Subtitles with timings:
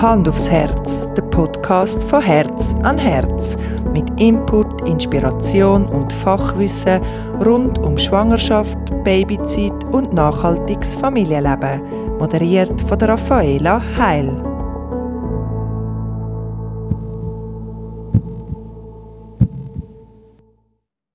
[0.00, 3.58] Hand aufs Herz, der Podcast von Herz an Herz.
[3.92, 7.02] Mit Input, Inspiration und Fachwissen
[7.44, 11.82] rund um Schwangerschaft, Babyzeit und nachhaltiges Familienleben.
[12.18, 14.49] Moderiert von der Raffaela Heil.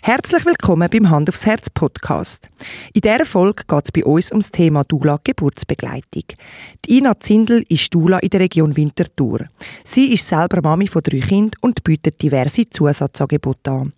[0.07, 2.51] Herzlich willkommen beim Hand aufs Herz Podcast.
[2.93, 6.25] In dieser Folge geht es bei uns ums Thema Dula Geburtsbegleitung.
[6.85, 9.47] Die Ina Zindel ist Dula in der Region Winterthur.
[9.83, 13.93] Sie ist selber Mami von drei Kindern und bietet diverse Zusatzangebote an.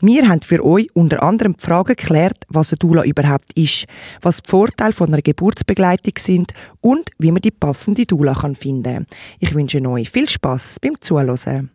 [0.00, 3.84] Wir haben für euch unter anderem die Frage geklärt, was eine Dula überhaupt ist,
[4.22, 9.06] was die Vorteile von einer Geburtsbegleitung sind und wie man die passende Dula finden kann.
[9.40, 11.68] Ich wünsche euch viel Spaß beim Zuhören.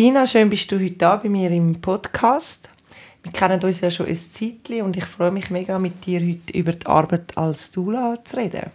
[0.00, 2.70] Ina, schön bist du heute da bei mir im Podcast.
[3.22, 6.56] Wir kennen uns ja schon ein Zeitchen und ich freue mich mega, mit dir heute
[6.56, 8.70] über die Arbeit als Dula zu reden.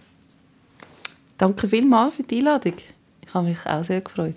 [1.39, 2.75] Danke vielmals für die Einladung.
[3.25, 4.35] Ich habe mich auch sehr gefreut.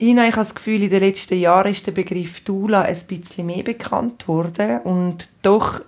[0.00, 3.46] Ina, ich habe das Gefühl, in den letzten Jahren ist der Begriff Dula ein bisschen
[3.46, 5.82] mehr bekannt worden und doch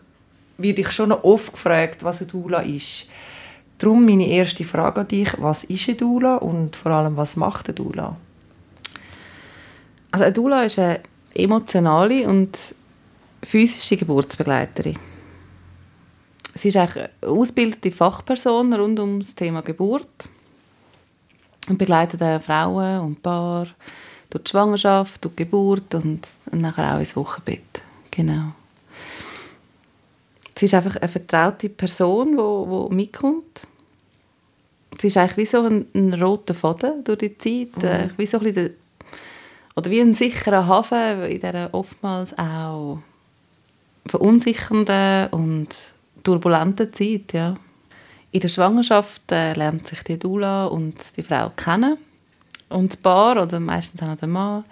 [0.59, 3.09] werde ich schon noch oft gefragt, was eine Dula ist.
[3.79, 7.67] Darum meine erste Frage an dich, was ist eine Dula und vor allem, was macht
[7.67, 8.17] eine Dula?
[10.13, 11.01] Also eine Dula ist eine
[11.35, 12.75] emotionale und
[13.43, 14.99] physische Geburtsbegleiterin.
[16.55, 20.29] Sie ist eigentlich eine ausgebildete Fachperson rund um das Thema Geburt
[21.69, 23.69] und begleitet Frauen und Paar
[24.29, 27.81] durch die Schwangerschaft, durch die Geburt und nachher auch ins Wochenbett.
[28.11, 28.53] Genau.
[30.55, 33.63] Sie ist einfach eine vertraute Person, die, mitkommt.
[34.99, 38.11] Sie ist eigentlich wie so ein, ein roter Faden durch die Zeit, mhm.
[38.19, 38.75] wie so ein bisschen
[39.75, 42.99] oder wie ein sicherer Hafen in dieser oftmals auch
[44.07, 45.69] verunsichernden und
[46.23, 47.33] turbulenten Zeit.
[47.33, 47.57] Ja.
[48.33, 51.99] In der Schwangerschaft äh, lernt sich die Dula und die Frau kennen
[52.69, 54.65] und das Paar oder meistens auch der Mann,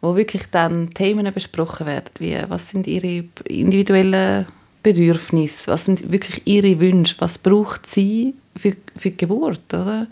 [0.00, 4.46] wo wirklich dann Themen besprochen werden, wie was sind ihre individuellen
[4.82, 10.06] Bedürfnisse, was sind wirklich ihre Wünsche, was braucht sie für, für die Geburt, oder?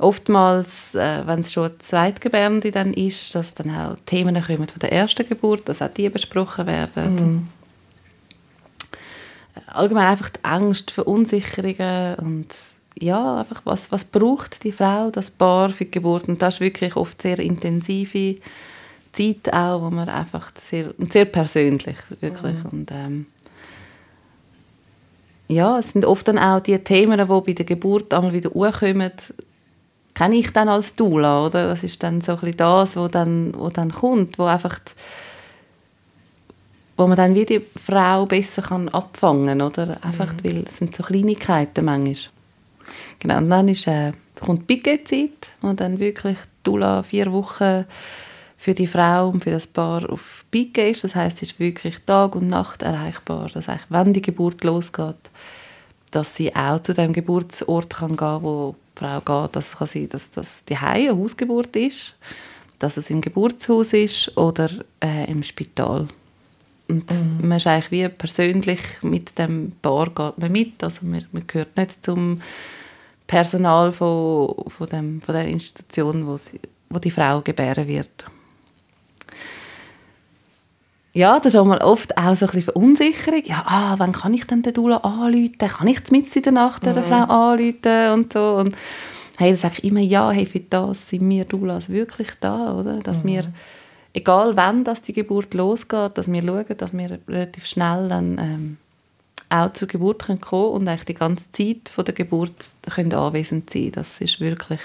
[0.00, 4.92] Oftmals, äh, wenn es schon Zweitgebärende dann ist, dass dann auch Themen kommen von der
[4.92, 7.14] ersten Geburt, dass auch die besprochen werden.
[7.14, 7.48] Mhm.
[9.66, 12.54] Allgemein einfach die Angst, Verunsicherungen und
[12.98, 16.60] ja, einfach was, was braucht die Frau, das Paar für die Geburt und das ist
[16.60, 18.40] wirklich oft sehr intensive
[19.12, 22.70] Zeit auch, wo man einfach sehr, sehr persönlich wirklich mhm.
[22.70, 23.26] und ähm,
[25.48, 29.10] ja, es sind oft dann auch die Themen, die bei der Geburt einmal wieder hochkommen,
[30.20, 31.68] kenne ich dann als Dula, oder?
[31.68, 34.92] Das ist dann so ein das, wo dann, wo dann kommt, wo einfach die,
[36.98, 39.96] wo man dann wie die Frau besser kann abfangen oder?
[40.02, 40.44] Einfach, mhm.
[40.44, 42.16] weil es sind so Kleinigkeiten manchmal.
[43.18, 47.86] Genau, und dann ist, äh, kommt die Piquet-Zeit, wo dann wirklich Dula vier Wochen
[48.58, 51.04] für die Frau und für das Paar auf Piquet ist.
[51.04, 53.50] Das heißt, es ist wirklich Tag und Nacht erreichbar.
[53.54, 55.30] Das heißt, wenn die Geburt losgeht,
[56.10, 60.30] dass sie auch zu dem Geburtsort kann gehen, wo Frau geht, dass kann sein, dass
[60.30, 62.14] das die eine Hausgeburt ist,
[62.78, 66.08] dass es im Geburtshaus ist oder äh, im Spital.
[66.88, 67.48] Und mhm.
[67.48, 71.76] man ist eigentlich wie persönlich mit dem Paar geht man mit, also man, man gehört
[71.76, 72.40] nicht zum
[73.26, 78.24] Personal von, von, dem, von der Institution, wo, sie, wo die Frau gebären wird.
[81.12, 83.42] Ja, das ist auch mal oft auch so ein bisschen Verunsicherung.
[83.44, 85.58] Ja, ah, wann kann ich denn den Dula anrufen?
[85.58, 87.04] Kann ich mitten in der Nacht der mhm.
[87.04, 88.54] Frau anrufen und so?
[88.56, 88.76] Und
[89.36, 93.00] hey, dann sage ich immer, ja, hey, für das sind wir Dulas wirklich da, oder?
[93.00, 93.28] Dass mhm.
[93.28, 93.52] wir,
[94.12, 98.76] egal wann das die Geburt losgeht, dass wir schauen, dass wir relativ schnell dann ähm,
[99.48, 102.54] auch zur Geburt kommen können und eigentlich die ganze Zeit von der Geburt
[102.88, 103.90] können anwesend sein.
[103.92, 104.80] Das ist wirklich,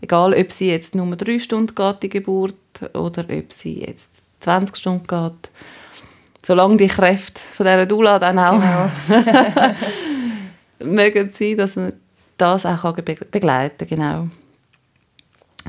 [0.00, 2.54] egal ob sie jetzt nur drei Stunden geht, die Geburt,
[2.94, 5.50] oder ob sie jetzt 20 Stunden geht.
[6.44, 9.74] Solange die Kräfte von dieser Dula dann auch genau.
[10.84, 11.92] mögen sein, dass man
[12.36, 13.98] das auch begleiten kann.
[13.98, 14.28] Genau.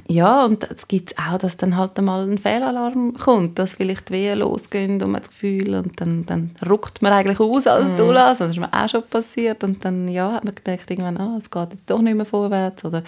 [0.08, 4.40] Ja, und es gibt auch, dass dann halt einmal ein Fehlalarm kommt, dass vielleicht Wehen
[4.40, 7.98] losgehen und man das Gefühl und dann, dann ruckt man eigentlich aus als mm.
[7.98, 11.38] Dula, das ist mir auch schon passiert und dann ja, hat man gemerkt irgendwann, ah,
[11.40, 13.04] es geht jetzt doch nicht mehr vorwärts oder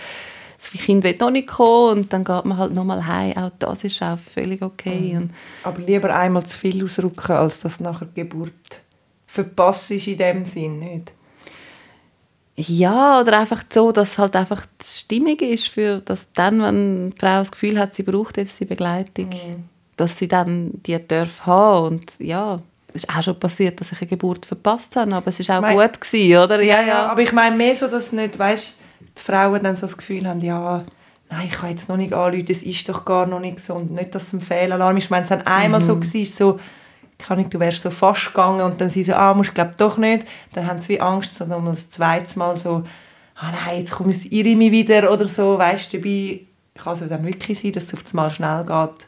[0.72, 3.38] das Kind will noch nicht kommen und dann geht man halt nochmal heim.
[3.38, 5.16] Auch das ist auch völlig okay.
[5.16, 5.30] Mhm.
[5.64, 8.54] Aber lieber einmal zu viel ausrücken, als dass nachher die Geburt
[9.28, 11.14] verpasst ist in dem Sinn, nicht?
[12.58, 17.20] Ja, oder einfach so, dass halt einfach die Stimmung ist, für, dass dann, wenn die
[17.20, 19.66] Frau das Gefühl hat, sie braucht jetzt die Begleitung, mhm.
[19.98, 24.00] dass sie dann die darf haben und ja, es ist auch schon passiert, dass ich
[24.00, 26.62] eine Geburt verpasst habe, aber es ist auch mein, gut gewesen, oder?
[26.62, 27.08] Ja, ja, ja.
[27.08, 28.74] Aber ich meine mehr so, dass nicht, weißt,
[29.18, 30.84] die Frauen dann so das Gefühl haben, ja,
[31.30, 33.92] nein, ich kann jetzt noch nicht anrufen, das ist doch gar noch nicht so und
[33.92, 35.06] nicht, dass es ein Fehlalarm ist.
[35.06, 35.86] Ich meine, es dann einmal mhm.
[35.86, 36.60] so war, so,
[37.18, 39.98] kann ich, du wärst so fast gegangen und dann sie so, ah, musst glaube doch
[39.98, 40.28] nicht.
[40.54, 42.84] Dann haben sie wie Angst, so nochmal das zweite Mal so,
[43.36, 46.42] ah nein, jetzt kommt es irre mich wieder oder so, weißt du, dabei
[46.76, 49.08] kann es dann wirklich sein, dass es auf das Mal schnell geht.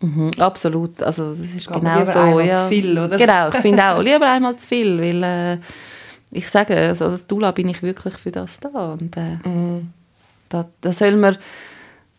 [0.00, 2.40] Mhm, absolut, also das ist genau so.
[2.40, 2.64] Ja.
[2.64, 3.16] zu viel, oder?
[3.16, 5.58] Genau, ich finde auch lieber einmal zu viel, weil äh,
[6.32, 9.90] ich sage, also als Dula bin ich wirklich für das da und äh, mhm.
[10.48, 11.36] da, da soll man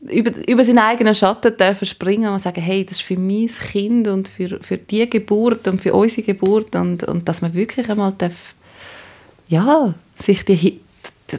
[0.02, 4.08] über, über seinen eigenen Schatten dürfen springen und sagen, hey, das ist für mein Kind
[4.08, 8.14] und für, für die Geburt und für unsere Geburt und, und dass man wirklich einmal
[8.18, 8.56] darf,
[9.48, 10.82] ja, sich die,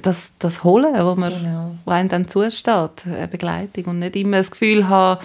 [0.03, 1.75] das, das holen, wo, man, genau.
[1.85, 5.21] wo einem dann zusteht, eine Begleitung und nicht immer das Gefühl haben,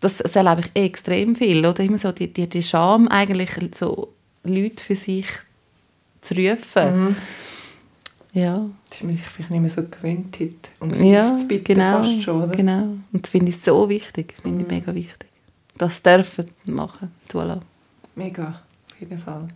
[0.00, 4.12] das, das erlebe ich extrem viel, oder immer so die, die, die Scham eigentlich so
[4.44, 5.26] Leute für sich
[6.24, 7.04] zu rufen.
[7.04, 7.16] Mhm
[8.34, 8.68] ja.
[8.90, 10.70] Dass man sich vielleicht nicht mehr so gewöhnt hat.
[10.80, 12.52] Und ja, genau, fast schon, oder?
[12.52, 12.96] genau.
[13.12, 14.74] Und das finde ich so wichtig, finde ich mhm.
[14.74, 15.28] mega wichtig.
[15.78, 17.62] Das dürfen machen, zulassen.
[18.16, 18.60] Mega,
[18.90, 19.48] auf jeden Fall.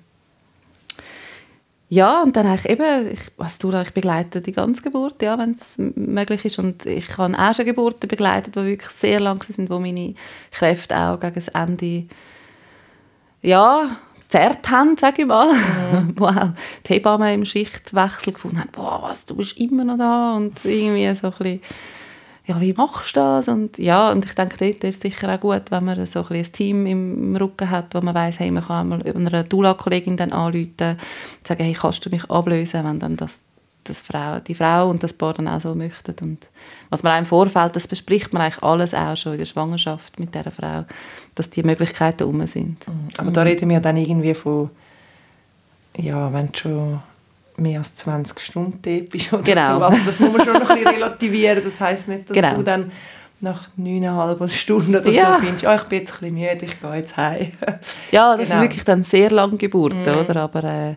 [1.91, 5.53] Ja, und dann eigentlich eben, ich, was du ich begleite die ganze Geburt, ja, wenn
[5.53, 6.59] es möglich ist.
[6.59, 10.15] Und ich habe auch schon Geburten begleitet, die wirklich sehr lang sind, wo meine
[10.53, 12.05] Kräfte auch gegen das Ende
[13.41, 13.97] ja,
[14.29, 15.53] gezerrt haben, sage ich mal.
[15.53, 16.15] Mhm.
[16.17, 16.51] wo auch
[16.87, 21.15] die Hebamme im Schichtwechsel gefunden haben, boah, was, du bist immer noch da und irgendwie
[21.15, 21.61] so ein bisschen,
[22.47, 23.49] ja, wie machst du das?
[23.49, 26.37] Und ja, und ich denke, dort ist es sicher auch gut, wenn man so ein,
[26.37, 30.33] ein Team im Rücken hat, wo man weiß, hey, man kann mal einer Dula-Kollegin dann
[30.33, 33.43] anrufen und sagen, hey, kannst du mich ablösen, wenn dann das
[33.89, 36.15] das Frau, die Frau und das Paar dann auch so möchten.
[36.21, 36.47] Und
[36.91, 40.19] was man auch im Vorfeld, das bespricht man eigentlich alles auch schon in der Schwangerschaft
[40.19, 40.85] mit dieser Frau,
[41.35, 42.87] dass die Möglichkeiten um sind.
[42.87, 43.09] Mhm.
[43.17, 44.71] Aber da reden wir dann irgendwie von,
[45.97, 47.01] ja, wenn du schon
[47.57, 49.79] mehr als 20 Stunden dort bist oder genau.
[49.79, 49.85] so.
[49.85, 51.63] Also das muss man schon noch ein bisschen relativieren.
[51.65, 52.55] Das heisst nicht, dass genau.
[52.55, 52.93] du dann
[53.41, 55.37] nach neuneinhalb Stunden oder ja.
[55.37, 57.53] so findest, oh, ich bin jetzt ein bisschen müde, ich gehe jetzt heim.
[58.11, 58.61] ja, das genau.
[58.61, 60.17] sind wirklich dann sehr lange Geburten, mhm.
[60.17, 60.37] oder?
[60.37, 60.95] Aber äh,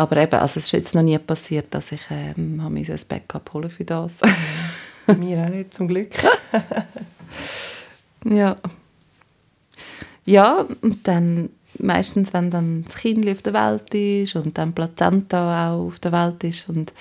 [0.00, 3.52] aber eben, also es ist jetzt noch nie passiert, dass ich ähm, habe ein Backup
[3.52, 4.12] holen für das.
[5.18, 6.12] Mir auch nicht, zum Glück.
[8.24, 8.56] ja.
[10.24, 15.70] Ja, und dann meistens, wenn dann das Kind auf der Welt ist und dann Plazenta
[15.70, 16.94] auch auf der Welt ist und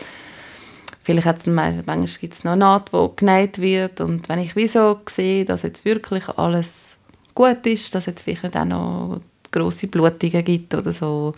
[1.02, 5.00] vielleicht hat's manchmal gibt es noch eine Naht, die genäht wird und wenn ich wieso
[5.08, 6.98] sehe, dass jetzt wirklich alles
[7.34, 11.34] gut ist, dass jetzt vielleicht auch noch grosse Blutungen gibt oder so,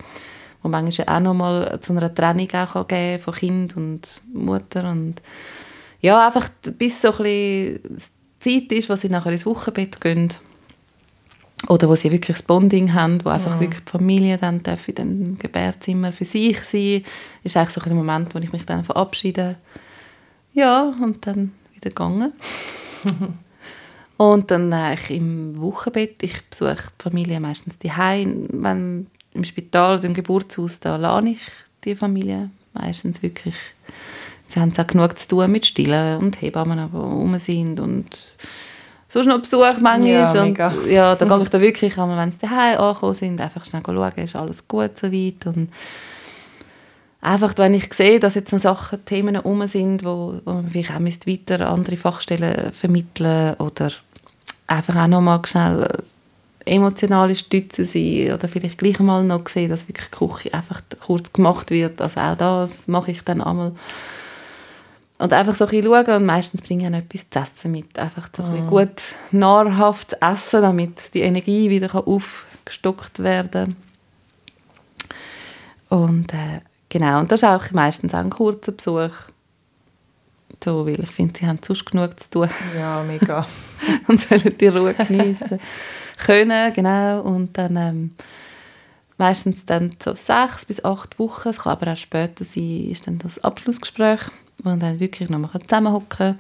[0.62, 5.16] wo manchmal auch noch mal zu einer Trennung auch geben von Kind und Mutter und
[6.02, 7.80] ja, einfach bis so ein
[8.40, 10.30] Zeit ist, wo sie nachher ins Wochenbett gehen
[11.68, 13.62] oder wo sie wirklich das Bonding haben, wo einfach mhm.
[13.62, 17.04] wirklich die Familie dann darf in dem Gebärzimmer für sich sein,
[17.44, 19.58] ist eigentlich so ein Moment, wo ich mich dann verabschiede.
[20.54, 22.34] Ja, und dann wieder gegangen.
[24.18, 30.06] und dann äh, im Wochenbett, ich besuche die Familie meistens die wenn im Spital oder
[30.06, 31.40] im Geburtshaus, da lade ich
[31.84, 33.56] die Familie meistens wirklich.
[34.50, 38.10] Sie haben auch genug zu tun mit Stillen und Hebammen, die rum sind und
[39.08, 40.08] sonst noch Besuch manchmal.
[40.08, 43.84] Ja, und, ja da gehe ich da wirklich, wenn sie daheim angekommen sind, einfach schnell
[43.86, 45.70] schauen, ist alles gut soweit und
[47.22, 50.92] einfach, wenn ich sehe, dass jetzt noch Sachen, Themen herum sind, wo, wo man vielleicht
[50.92, 53.92] auch weiter andere Fachstellen vermitteln oder
[54.68, 55.88] einfach auch noch mal schnell
[56.66, 61.34] emotionale Stütze sein oder vielleicht gleich mal noch sehen, dass wirklich die Küche einfach kurz
[61.34, 62.02] gemacht wird.
[62.02, 63.74] Also auch das mache ich dann einmal.
[65.18, 68.00] Und einfach so ein bisschen schauen und meistens bringe ich auch etwas zu essen mit.
[68.00, 68.70] Einfach so ein mm.
[68.70, 69.02] gut
[69.32, 73.76] nahrhaft zu essen, damit die Energie wieder aufgestockt werden
[75.90, 79.12] Und äh, genau, und das ist auch meistens auch ein kurzer Besuch.
[80.64, 82.50] So, weil ich finde, sie haben sonst genug zu tun.
[82.78, 83.46] Ja, mega.
[84.08, 85.60] und sollen die Ruhe genießen
[86.18, 87.22] können, genau.
[87.22, 88.12] Und dann ähm,
[89.18, 93.18] meistens dann so sechs bis acht Wochen, es kann aber auch später sein, ist dann
[93.20, 94.22] das Abschlussgespräch,
[94.58, 96.38] wo man dann wirklich nochmal zusammenhocken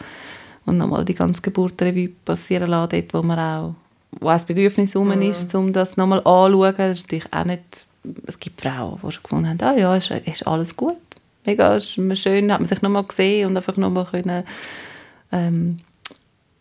[0.65, 3.75] und nochmal die ganze Geburtenrevue passieren lassen, dort, wo man auch
[4.19, 5.21] wo ein Bedürfnis mhm.
[5.21, 6.75] ist, um das nochmal anzuschauen.
[6.77, 7.87] Das ist natürlich auch nicht,
[8.27, 10.97] es gibt Frauen, die schon gefunden haben, ah ja, ist, ist alles gut.
[11.45, 14.43] Mega schön, hat man sich nochmal gesehen und einfach nochmal können
[15.31, 15.77] ähm,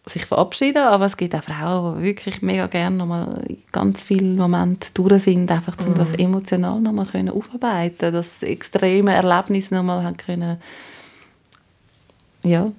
[0.07, 4.89] sich verabschieden, aber es gibt auch Frauen, die wirklich mega gerne nochmal ganz viele Momente
[4.95, 5.99] durch sind, einfach um mhm.
[5.99, 10.59] das emotional nochmal können aufarbeiten, das extreme Erlebnis nochmal haben können,
[12.43, 12.73] ja,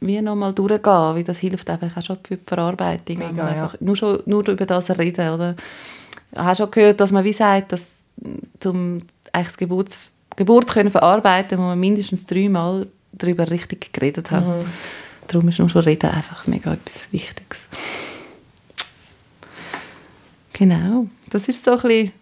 [0.00, 3.78] wie nochmal durchgehen, wie das hilft einfach auch schon für die Verarbeitung, mega, einfach ja.
[3.80, 5.54] nur, schon, nur über das reden, oder?
[6.32, 8.00] Ich habe schon gehört, dass man wie sagt, dass
[8.58, 9.02] zum
[9.32, 9.98] eigentlich das Geburts
[10.36, 14.46] Geburt können verarbeiten, wo man mindestens dreimal darüber richtig geredet hat.
[14.46, 14.64] Mhm.
[15.28, 17.60] Darum ist nur schon Reden einfach mega etwas Wichtiges.
[20.52, 22.12] Genau, das ist so ein bisschen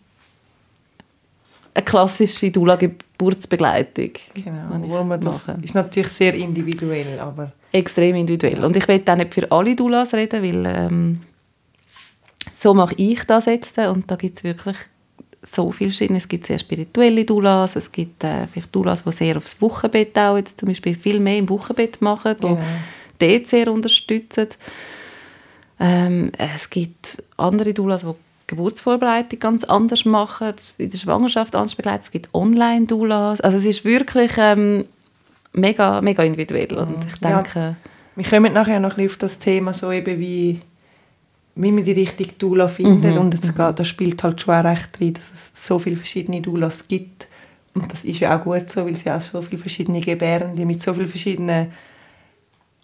[1.75, 4.11] eine klassische Dula-Geburtsbegleitung.
[4.35, 7.53] Genau, wo man das ist natürlich sehr individuell, aber...
[7.73, 8.65] Extrem individuell.
[8.65, 11.21] Und ich will auch nicht für alle Dulas reden, weil ähm,
[12.55, 14.77] so mache ich das jetzt und da gibt es wirklich
[15.43, 16.19] so viel verschiedene.
[16.19, 20.37] Es gibt sehr spirituelle Doulas, es gibt äh, vielleicht Doulas, die sehr aufs Wochenbett auch
[20.37, 22.61] jetzt zum Beispiel viel mehr im Wochenbett machen, die genau.
[23.19, 24.49] dort sehr unterstützen.
[25.79, 28.15] Ähm, es gibt andere Doulas, die
[28.49, 32.03] Geburtsvorbereitung ganz anders machen, in der Schwangerschaft anders begleiten.
[32.03, 33.41] Es gibt Online-Doulas.
[33.41, 34.85] Also es ist wirklich ähm,
[35.53, 37.59] mega, mega individuell und ich denke...
[37.59, 37.77] Ja,
[38.17, 40.61] wir kommen nachher noch ein bisschen auf das Thema so eben wie
[41.55, 43.15] wie man die richtige Dula findet.
[43.15, 43.21] Mhm.
[43.21, 46.41] Und es geht, das spielt halt schon auch recht rein, dass es so viele verschiedene
[46.41, 47.29] Dulas gibt.
[47.75, 50.65] Und das ist ja auch gut so, weil es ja auch so viele verschiedene Gebärende
[50.65, 51.69] mit so vielen verschiedenen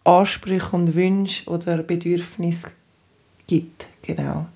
[0.04, 2.70] Ansprüchen und Wünschen oder Bedürfnissen
[3.46, 3.86] gibt.
[4.02, 4.46] Genau.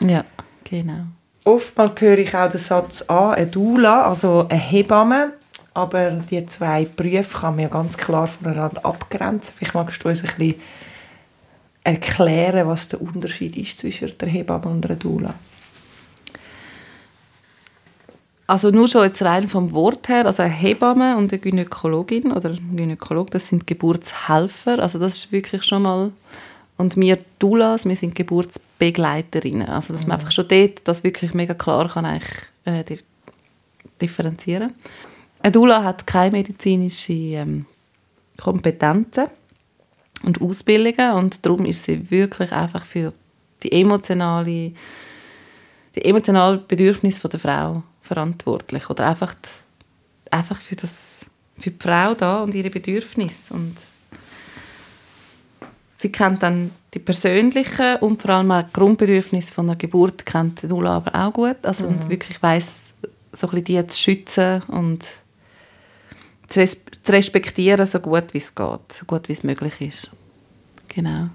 [0.00, 0.24] Ja,
[0.64, 1.04] genau.
[1.44, 5.32] Oftmals höre ich auch den Satz an, eine Dula, also eine Hebamme,
[5.72, 9.54] aber die zwei Berufe kann man ja ganz klar voneinander abgrenzen.
[9.56, 10.56] Vielleicht magst du uns ein bisschen
[11.88, 15.34] erklären, was der Unterschied ist zwischen der Hebamme und der Doula?
[18.46, 22.50] Also nur schon jetzt rein vom Wort her, also eine Hebamme und eine Gynäkologin oder
[22.50, 26.12] Gynäkolog, das sind Geburtshelfer, also das ist wirklich schon mal
[26.76, 30.20] und wir Doulas, wir sind Geburtsbegleiterinnen, also dass man mhm.
[30.20, 32.30] einfach schon dort das wirklich mega klar kann eigentlich
[32.64, 32.84] äh,
[34.00, 34.74] differenzieren.
[35.40, 37.66] Eine Doula hat keine medizinische ähm,
[38.36, 39.26] Kompetenzen
[40.22, 43.12] und Ausbildungen und darum ist sie wirklich einfach für
[43.62, 44.72] die emotionale
[45.94, 48.88] die emotionalen Bedürfnisse der Frau verantwortlich.
[48.88, 51.24] Oder einfach die, einfach für das
[51.56, 53.74] für die Frau da und ihre Bedürfnisse und
[55.96, 60.62] sie kennt dann die persönlichen und vor allem auch die Grundbedürfnisse von einer Geburt kennt
[60.62, 61.56] Nula aber auch gut.
[61.62, 61.90] Also mhm.
[61.90, 62.92] und wirklich weiß
[63.32, 65.04] so ein bisschen die zu schützen und
[66.48, 66.66] zu
[67.08, 70.10] respektieren, so gut wie es geht, so gut wie es möglich ist.
[70.88, 71.28] Genau.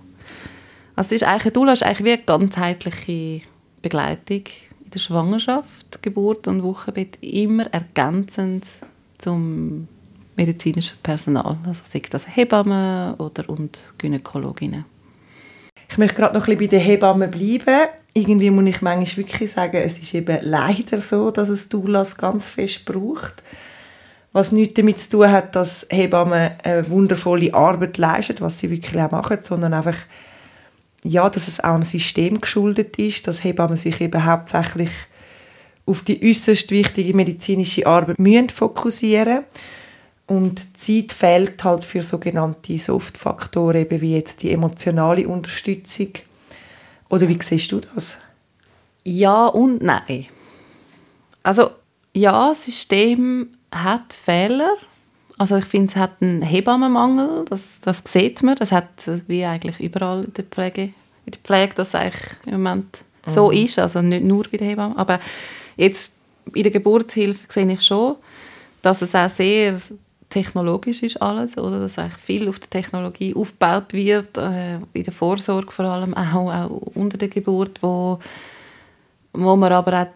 [0.95, 3.41] Also es ist eigentlich, Dula ist eigentlich wie eine ganzheitliche
[3.81, 4.43] Begleitung
[4.83, 8.65] in der Schwangerschaft, Geburt und Wochenbett, immer ergänzend
[9.17, 9.87] zum
[10.35, 14.85] medizinischen Personal, also sei das Hebammen oder und Gynäkologinnen.
[15.89, 17.89] Ich möchte gerade noch ein bisschen bei den Hebammen bleiben.
[18.13, 22.49] Irgendwie muss ich manchmal wirklich sagen, es ist eben leider so, dass es Doulas ganz
[22.49, 23.43] fest braucht
[24.33, 29.01] was nichts damit zu tun hat, dass Hebammen eine wundervolle Arbeit leisten, was sie wirklich
[29.01, 29.95] auch machen, sondern einfach,
[31.03, 34.89] ja, dass es auch ein System geschuldet ist, dass Hebammen sich eben hauptsächlich
[35.85, 39.43] auf die äußerst wichtige medizinische Arbeit müssen fokussieren
[40.25, 46.09] und Zeit fehlt halt für sogenannte Soft-Faktoren, eben wie jetzt die emotionale Unterstützung.
[47.09, 48.17] Oder wie siehst du das?
[49.03, 50.27] Ja und nein.
[51.43, 51.71] Also
[52.15, 54.73] ja, System hat Fehler.
[55.37, 58.55] Also ich finde, es hat einen Hebammenmangel, das, das sieht man.
[58.55, 58.87] Das hat
[59.27, 60.81] wie eigentlich überall in der Pflege,
[61.25, 63.31] in der Pflege das eigentlich im Moment mhm.
[63.31, 63.79] so ist.
[63.79, 64.97] Also nicht nur bei den Hebammen.
[64.97, 65.19] Aber
[65.75, 66.13] jetzt
[66.53, 68.15] in der Geburtshilfe sehe ich schon,
[68.81, 69.79] dass es auch sehr
[70.33, 71.79] technologisch ist alles, oder?
[71.79, 76.51] dass eigentlich viel auf der Technologie aufgebaut wird, äh, in der Vorsorge vor allem, auch,
[76.51, 78.19] auch unter der Geburt, wo,
[79.31, 80.07] wo man aber auch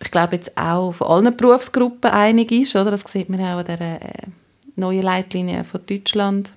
[0.00, 2.90] ich glaube jetzt auch von allen Berufsgruppen einig ist, oder?
[2.90, 4.26] Das sieht man auch an der äh,
[4.76, 6.52] neuen Leitlinie von Deutschland,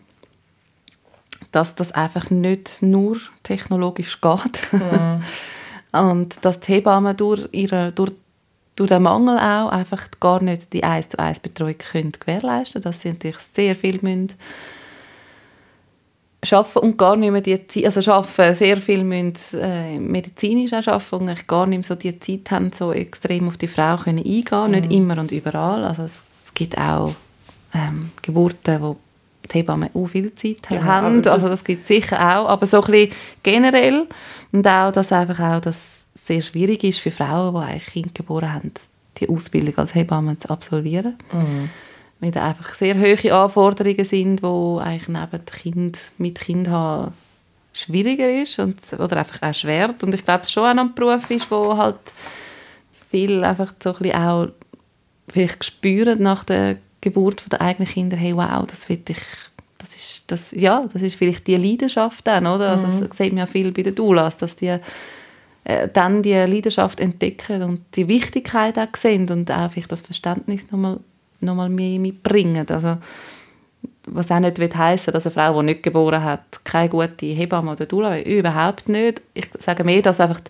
[1.51, 4.74] dass das einfach nicht nur technologisch geht.
[4.74, 5.21] Mhm.
[5.91, 8.13] Und dass die Hebammen durch, ihre, durch,
[8.77, 12.91] durch den Mangel auch einfach gar nicht die 1 zu 1 Betreuung können gewährleisten können,
[12.91, 14.33] dass sie natürlich sehr viel müssen
[16.50, 20.88] arbeiten und gar nicht mehr die Zeit, also arbeiten, sehr viel müssen äh, medizinisch auch
[20.88, 23.98] arbeiten und eigentlich gar nicht mehr so die Zeit haben, so extrem auf die Frau
[23.98, 24.71] können eingehen, mhm.
[24.71, 25.83] nicht immer und überall.
[25.83, 26.13] Also es,
[26.45, 27.13] es gibt auch
[27.74, 28.98] ähm, Geburten, wo
[29.51, 32.65] die Hebammen auch viel Zeit genau, haben, das also das gibt es sicher auch, aber
[32.65, 33.12] so ein bisschen
[33.43, 34.07] generell
[34.51, 38.53] und auch, dass einfach auch das sehr schwierig ist für Frauen, die eigentlich Kinder geboren
[38.53, 38.71] haben,
[39.17, 41.15] die Ausbildung als Hebamme zu absolvieren.
[41.31, 41.69] Mhm.
[42.22, 47.13] Weil da einfach sehr hohe Anforderungen sind, wo eigentlich neben Kind, mit Kind haben
[47.74, 49.94] schwieriger ist und, oder einfach auch schwer.
[50.01, 51.98] Und ich glaube, es schon auch ein Beruf ist, wo halt
[53.10, 54.48] viel einfach so ein bisschen auch
[55.28, 59.18] vielleicht spüren nach der Geburt der eigenen Kinder, hey, wow, das will ich,
[59.78, 62.72] das ist, das, ja, das ist vielleicht die Leidenschaft dann, oder?
[62.72, 63.08] Also, mhm.
[63.08, 64.78] das sieht man ja viel bei den Doulas, dass die
[65.63, 70.72] äh, dann die Leidenschaft entdecken und die Wichtigkeit auch sehen und auch vielleicht das Verständnis
[70.72, 71.00] nochmal
[71.41, 72.65] noch mal mehr mitbringen.
[72.69, 72.98] Also,
[74.07, 77.86] was auch nicht heißen dass eine Frau, die nicht geboren hat, keine gute Hebamme oder
[77.86, 79.21] Doula überhaupt nicht.
[79.33, 80.41] Ich sage mehr, dass einfach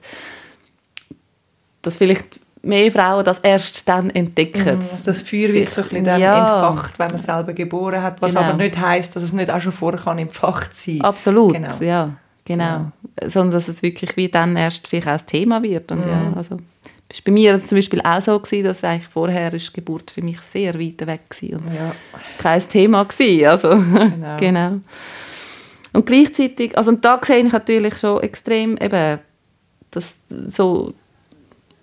[1.81, 4.63] dass vielleicht mehr Frauen das erst dann entdecken.
[4.63, 6.39] Mhm, also das Feuer wird so ein bisschen dann ja.
[6.39, 8.45] entfacht, wenn man selber geboren hat, was genau.
[8.45, 11.01] aber nicht heißt, dass es nicht auch schon vorher kann entfacht sein.
[11.01, 11.73] Absolut, genau.
[11.79, 12.11] ja,
[12.45, 12.63] genau.
[12.63, 12.91] Ja.
[13.25, 15.91] Sondern dass es wirklich wie dann erst vielleicht auch das Thema wird.
[15.91, 16.11] Und mhm.
[16.11, 16.57] ja, also
[17.13, 20.39] war bei mir zum Beispiel auch so, gewesen, dass eigentlich vorher ist Geburt für mich
[20.41, 21.95] sehr weit weg war und ja.
[22.37, 23.51] kein Thema war.
[23.51, 24.37] Also, genau.
[24.39, 24.79] genau.
[25.93, 29.19] Und gleichzeitig, also und da sehe ich natürlich schon extrem eben,
[29.91, 30.93] dass so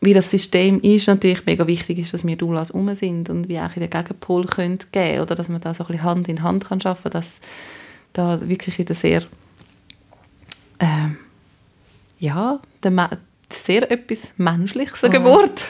[0.01, 3.59] wie das System ist, natürlich mega wichtig ist, dass wir Doulas um sind und wie
[3.59, 6.43] auch in den Gegenpol können geben oder dass man da so ein bisschen Hand in
[6.43, 7.41] Hand kann schaffen, dass
[8.13, 9.23] da wirklich wieder sehr
[10.79, 11.09] äh,
[12.21, 13.11] ja, der,
[13.51, 15.65] sehr etwas Menschliches, eine Geburt.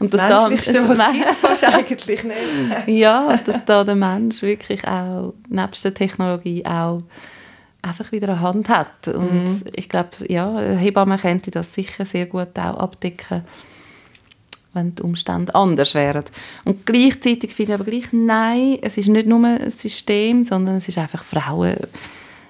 [0.00, 2.38] Und das, das Menschlichste, was es gibt, eigentlich nicht.
[2.88, 7.02] ja, dass da der Mensch wirklich auch, nebst der Technologie auch
[7.82, 9.08] einfach wieder eine Hand hat.
[9.08, 9.62] Und mhm.
[9.74, 13.44] ich glaube, ja, Hebamme könnte das sicher sehr gut auch abdecken,
[14.72, 16.24] wenn die Umstände anders wären.
[16.64, 20.88] Und gleichzeitig finde ich aber gleich, nein, es ist nicht nur ein System, sondern es
[20.88, 21.76] ist einfach Frauen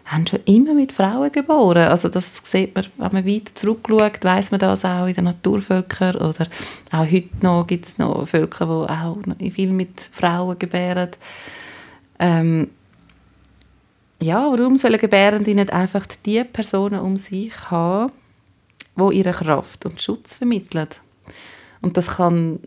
[0.07, 1.89] haben schon immer mit Frauen geboren.
[1.89, 6.17] Also das sieht man, wenn man weit zurückschaut, weiß man das auch in den Naturvölkern
[6.17, 6.47] oder
[6.93, 8.67] auch heute noch gibt es noch Völker,
[9.41, 11.11] die auch viel mit Frauen gebären.
[12.21, 12.71] Ähm,
[14.21, 18.13] ja, warum sollen Gebärende nicht einfach die Personen um sich haben,
[18.97, 20.89] die ihre Kraft und Schutz vermitteln?
[21.83, 22.61] Und das kann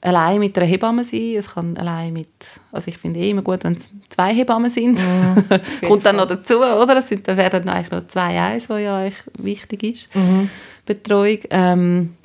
[0.00, 2.28] allein mit einer Hebamme sein, es kann allein mit,
[2.72, 6.26] also ich finde eh immer gut, wenn es zwei Hebammen sind, mm, kommt dann noch
[6.26, 6.96] dazu, oder?
[6.96, 10.48] Es sind, dann werden eigentlich noch zwei eins, was ja eigentlich wichtig ist, mhm.
[10.86, 11.38] Betreuung.
[11.50, 12.16] Ähm,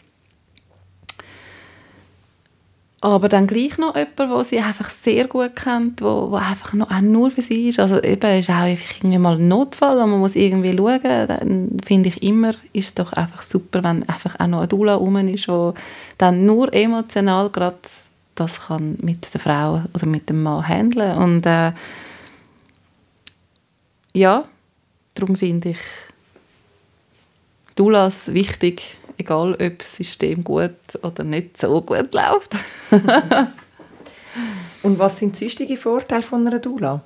[3.14, 6.90] aber dann gleich noch jemand, der sie einfach sehr gut kennt, wo, wo einfach noch,
[6.90, 7.80] auch nur für sie ist.
[7.80, 12.10] Also eben ist auch irgendwie mal ein Notfall und man muss irgendwie schauen, dann finde
[12.10, 15.48] ich immer, ist es doch einfach super, wenn einfach auch noch eine Dula rum ist,
[15.48, 15.74] wo
[16.18, 17.78] dann nur emotional gerade
[18.36, 21.18] das kann mit der Frau oder mit dem Mann handeln.
[21.18, 21.72] Und äh,
[24.14, 24.46] ja,
[25.14, 25.78] darum finde ich
[27.76, 32.56] Dulas wichtig, egal ob das System gut oder nicht so gut läuft.
[34.84, 37.02] Und was sind sonstige Vorteile von einer Dula?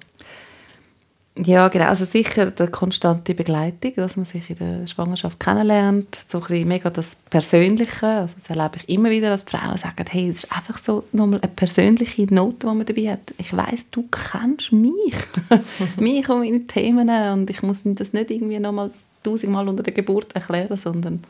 [1.45, 1.85] Ja, genau.
[1.85, 6.17] Also sicher die konstante Begleitung, dass man sich in der Schwangerschaft kennenlernt.
[6.27, 8.07] So ein bisschen mega das Persönliche.
[8.07, 11.39] Also das erlebe ich immer wieder, dass Frauen sagen, hey, es ist einfach so nochmal
[11.41, 13.33] eine persönliche Note, die man dabei hat.
[13.37, 15.15] Ich weiß, du kennst mich.
[15.97, 17.09] mich und meine Themen.
[17.09, 18.91] Und ich muss das nicht irgendwie nochmal
[19.23, 21.23] tausendmal unter der Geburt erklären, sondern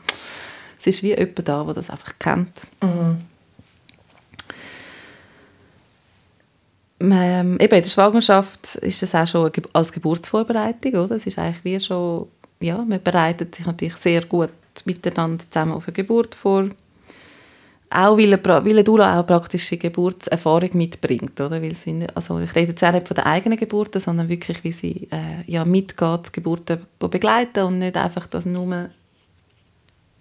[0.80, 2.52] es ist wie jemand da, der das einfach kennt.
[2.82, 3.20] Mhm.
[7.02, 11.16] Ähm, eben in der Schwangerschaft ist es auch schon als Geburtsvorbereitung, oder?
[11.16, 12.28] Es ist eigentlich wie schon,
[12.60, 14.50] ja, man bereitet sich natürlich sehr gut
[14.84, 16.68] miteinander zusammen auf eine Geburt vor.
[17.92, 21.60] Auch weil eine, weil Dula auch praktische Geburtserfahrung mitbringt, oder?
[21.60, 24.72] Weil sie, also ich rede jetzt auch nicht von der eigenen Geburt, sondern wirklich, wie
[24.72, 28.90] sie äh, ja, mitgeht, Geburten begleiten und nicht einfach das nur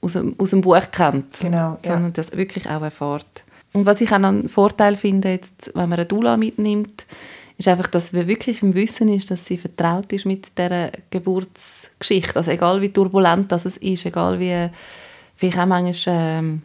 [0.02, 2.12] aus dem, aus dem Buch kennt, genau, sondern ja.
[2.12, 3.44] das wirklich auch erfahrt.
[3.74, 7.06] Und was ich auch einen Vorteil finde, jetzt, wenn man eine Dula mitnimmt,
[7.58, 12.38] ist einfach, dass wir wirklich im Wissen ist, dass sie vertraut ist mit der Geburtsgeschichte.
[12.38, 14.70] Also egal wie turbulent das ist, egal wie
[15.36, 16.62] vielleicht auch manchmal ähm,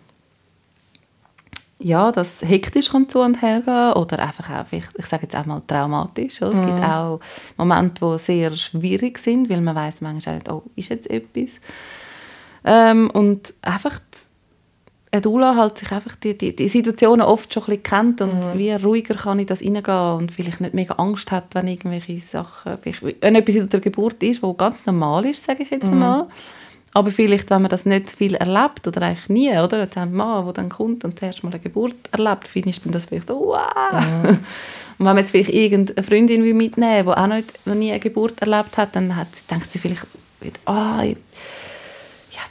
[1.81, 5.37] ja, das hektisch kann zu und her gehen oder einfach auch, ich, ich sage jetzt
[5.37, 6.41] auch mal traumatisch.
[6.41, 6.53] Oder?
[6.53, 6.61] Mhm.
[6.61, 6.85] Es gibt mhm.
[6.85, 7.21] auch
[7.57, 11.51] Momente, die sehr schwierig sind, weil man weiß manchmal nicht, oh, ist jetzt etwas.
[12.65, 14.01] Ähm, und einfach
[15.15, 18.55] eine Dula halt sich einfach die, die, die Situationen oft schon ein bisschen kennt und
[18.55, 18.59] mhm.
[18.59, 22.79] wie ruhiger kann ich das reingehen und vielleicht nicht mega Angst hat, wenn irgendwelche Sachen,
[23.21, 26.01] wenn etwas in der Geburt ist, was ganz normal ist, sage ich jetzt mhm.
[26.01, 26.29] mal.
[26.97, 29.81] Aber vielleicht, wenn man das nicht viel erlebt oder eigentlich nie, oder?
[29.81, 33.07] Jetzt ein Mann, der dann kommt und zuerst mal eine Geburt erlebt, findest du das
[33.07, 34.01] vielleicht so, wow.
[34.01, 34.39] Mhm.
[34.97, 37.99] Und wenn man jetzt vielleicht irgendeine Freundin mitnehmen will, die auch nicht, noch nie eine
[37.99, 40.07] Geburt erlebt hat, dann hat, denkt sie vielleicht,
[40.67, 41.15] ah, oh,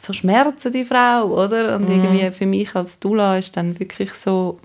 [0.04, 1.76] hat so Schmerzen, die Frau, oder?
[1.76, 1.96] Und mhm.
[1.96, 4.60] irgendwie für mich als Dula ist dann wirklich so,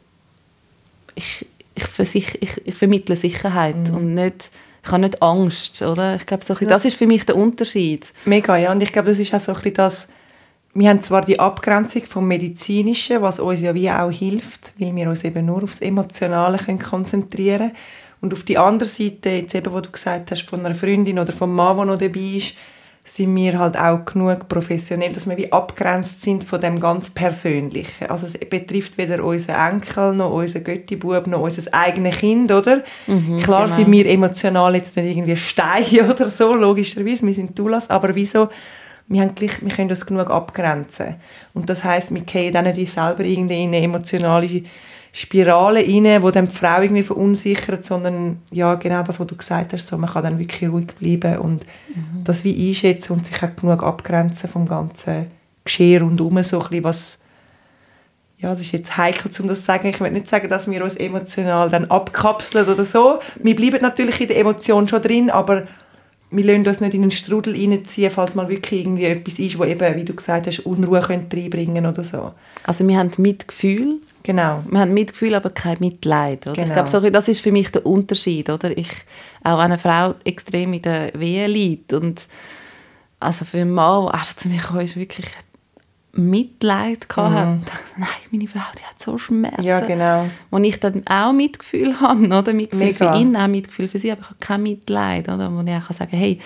[1.14, 3.94] ich, ich, versich, ich, ich vermittle Sicherheit mhm.
[3.94, 4.50] und nicht,
[4.84, 6.16] ich habe nicht Angst, oder?
[6.16, 8.06] Ich glaube, so das ist für mich der Unterschied.
[8.24, 8.72] Mega, ja.
[8.72, 10.08] Und ich glaube, das ist auch so ein bisschen das,
[10.74, 15.08] wir haben zwar die Abgrenzung vom Medizinischen, was uns ja wie auch hilft, weil wir
[15.08, 17.76] uns eben nur aufs Emotionale können konzentrieren können.
[18.20, 21.32] Und auf die andere Seite, jetzt eben, wo du gesagt hast, von einer Freundin oder
[21.32, 22.54] vom Mann, der noch dabei ist,
[23.08, 28.06] sind wir halt auch genug professionell, dass wir wie abgrenzt sind von dem ganz Persönlichen.
[28.08, 32.82] Also es betrifft weder unseren Enkel, noch unseren Göttibub, noch unser eigenes Kind, oder?
[33.06, 33.76] Mhm, Klar genau.
[33.76, 38.48] sind wir emotional jetzt nicht irgendwie Steine oder so, logischerweise, wir sind Dulas, aber wieso
[39.08, 41.16] wir, haben gleich, wir können das genug abgrenzen.
[41.54, 44.62] Und das heißt, wir gehen dann nicht selber irgendwie in eine emotionale
[45.12, 49.72] Spirale rein, wo dann die Frau irgendwie verunsichert, sondern ja, genau das, was du gesagt
[49.72, 52.24] hast, so, man kann dann wirklich ruhig bleiben und mhm.
[52.24, 55.26] das wie einschätzen und sich auch genug abgrenzen vom ganzen
[55.64, 57.18] Geschehen rundherum, so ein bisschen was
[58.40, 59.88] ja, es ist jetzt heikel, um das zu sagen.
[59.88, 63.18] Ich will nicht sagen, dass wir uns emotional dann abkapseln oder so.
[63.36, 65.66] Wir bleiben natürlich in der Emotion schon drin, aber
[66.30, 69.64] wir lassen uns nicht in einen Strudel reinziehen, falls mal wirklich irgendwie etwas ist, wo
[69.64, 72.32] eben, wie du gesagt hast, Unruhe könnte reinbringen oder so.
[72.64, 73.96] Also wir haben Mitgefühl.
[74.28, 74.62] Genau.
[74.70, 76.46] Wir haben Mitgefühl, aber kein Mitleid.
[76.46, 76.52] Oder?
[76.52, 76.66] Genau.
[76.66, 78.50] Ich glaube, so, das ist für mich der Unterschied.
[78.50, 78.76] Oder?
[78.76, 78.90] Ich,
[79.42, 82.26] auch eine Frau extrem in der Wehe liegt und
[83.20, 85.24] also für einen Mann, der zu mir kam, ist wirklich
[86.12, 87.62] Mitleid gehabt mhm.
[87.96, 89.62] nein, meine Frau, die hat so Schmerzen.
[89.62, 90.28] Ja, genau.
[90.50, 92.52] Wo ich dann auch Mitgefühl habe, oder?
[92.52, 93.12] Mitgefühl Mega.
[93.14, 95.50] für ihn, auch Mitgefühl für sie, aber ich habe kein Mitleid, oder?
[95.50, 96.38] Wo ich auch sagen kann, hey,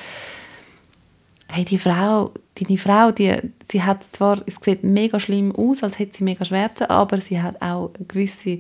[1.53, 3.37] hey, die Frau, deine Frau, die,
[3.71, 7.41] sie hat zwar, es sieht mega schlimm aus, als hätte sie mega Schmerzen, aber sie
[7.41, 8.59] hat auch eine gewisse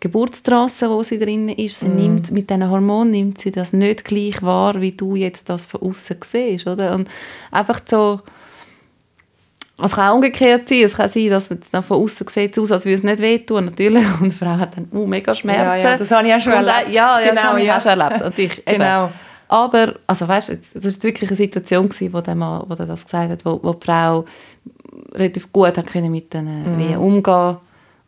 [0.00, 1.80] Geburtstrasse, wo sie drin ist.
[1.80, 1.96] Sie mm.
[1.96, 5.80] nimmt, mit diesen Hormonen nimmt sie das nicht gleich wahr, wie du jetzt das von
[5.82, 6.94] außen siehst, oder?
[6.94, 7.08] Und
[7.50, 8.20] einfach so
[9.80, 10.82] es kann auch umgekehrt sein.
[10.82, 13.66] Es kann sein, dass man dann von außen sieht aus, als würde es nicht wehtun.
[13.66, 14.04] Natürlich.
[14.20, 15.62] Und die Frau hat dann uh, mega Schmerzen.
[15.62, 16.92] Ja, ja, das habe ich auch schon erlebt.
[16.92, 17.78] Ja, ja genau, das habe ich ja.
[17.78, 18.20] auch schon erlebt.
[18.20, 19.10] Natürlich, genau.
[19.48, 23.04] Aber, also weißt, das war wirklich eine Situation, gewesen, wo der Mann, wo der das
[23.04, 24.24] gesagt hat, wo, wo die Frau
[25.14, 26.78] relativ gut hat können mit den mhm.
[26.78, 27.56] Wehen umgehen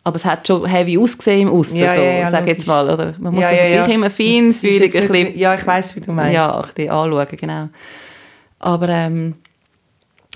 [0.02, 2.88] aber es hat schon heavy ausgesehen im Aussen, ja, so, ja, ja, sag jetzt mal.
[2.88, 3.14] Oder?
[3.18, 6.34] Man muss ja, das natürlich immer feinfühlig ein bisschen, Ja, ich weiß wie du meinst.
[6.34, 7.68] Ja, ein bisschen anschauen, genau.
[8.58, 9.34] Aber ähm,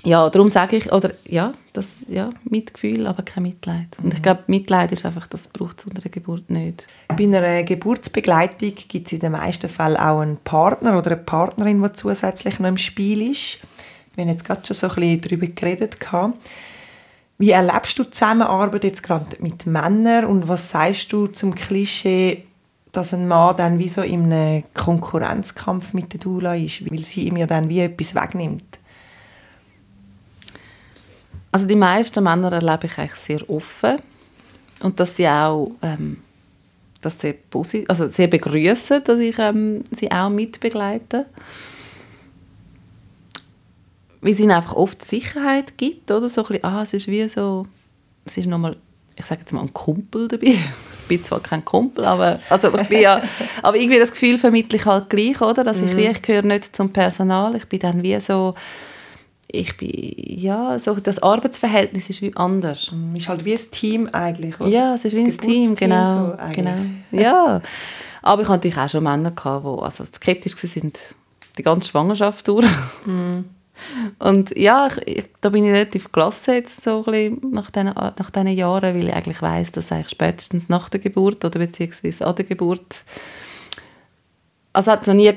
[0.05, 3.87] ja, darum sage ich, oder ja, das, ja, Mitgefühl, aber kein Mitleid.
[4.01, 4.23] Und ich mhm.
[4.23, 6.87] glaube, Mitleid ist einfach, das braucht es unter der Geburt nicht.
[7.07, 11.81] Bei einer Geburtsbegleitung gibt es in den meisten Fällen auch einen Partner oder eine Partnerin,
[11.81, 13.59] die zusätzlich noch im Spiel ist.
[14.13, 15.97] Wir haben jetzt gerade schon so ein bisschen darüber geredet.
[17.37, 22.45] Wie erlebst du die Zusammenarbeit jetzt gerade mit Männern und was sagst du zum Klischee,
[22.93, 27.27] dass ein Mann dann wie so in einem Konkurrenzkampf mit der Dula ist, weil sie
[27.27, 28.79] ihm ja dann wie etwas wegnimmt?
[31.55, 33.95] Also die meisten Männer erlebe ich eigentlich sehr offen
[34.81, 36.17] und dass sie auch ähm,
[36.99, 41.25] dass sie positiv, also sehr begrüßen, dass ich ähm, sie auch mitbegleite.
[44.19, 46.27] Weil es ihnen einfach oft Sicherheit gibt, oder?
[46.27, 47.65] So ein bisschen, ah, es ist wie so,
[48.25, 48.75] es ist nochmal,
[49.15, 50.57] ich sage jetzt mal, ein Kumpel dabei.
[51.03, 53.21] Ich bin zwar kein Kumpel, aber, also ich bin ja,
[53.61, 55.63] aber irgendwie das Gefühl vermittle ich halt gleich, oder?
[55.63, 55.97] Dass ich, mhm.
[55.97, 58.55] wie, ich gehöre nicht zum Personal, ich bin dann wie so,
[59.47, 62.91] ich bin, ja, so das Arbeitsverhältnis ist wie anders.
[63.13, 64.69] Es ist halt wie ein Team eigentlich, oder?
[64.69, 66.05] Ja, es ist wie ein Team, genau.
[66.05, 66.75] So genau.
[67.11, 67.61] Ja.
[68.21, 70.93] Aber ich hatte natürlich auch schon Männer, gehabt, die also skeptisch waren,
[71.57, 72.65] die ganze Schwangerschaft durch.
[73.05, 73.41] Mm.
[74.19, 78.47] Und ja, ich, da bin ich relativ gelassen jetzt so ein nach diesen, nach diesen
[78.47, 82.45] Jahren, weil ich eigentlich weiss, dass eigentlich spätestens nach der Geburt oder beziehungsweise an der
[82.45, 83.03] Geburt
[84.75, 85.33] also hat es noch nie,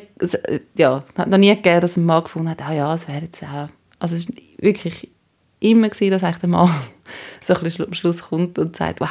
[0.74, 3.42] ja, hat noch nie gegeben, dass ein Mann gefunden hat, ah ja, es wäre jetzt
[3.44, 5.08] auch also es war wirklich
[5.60, 6.70] immer, gewesen, dass eigentlich der Mann
[7.44, 9.08] so ein bisschen am Schluss kommt und sagt, wow,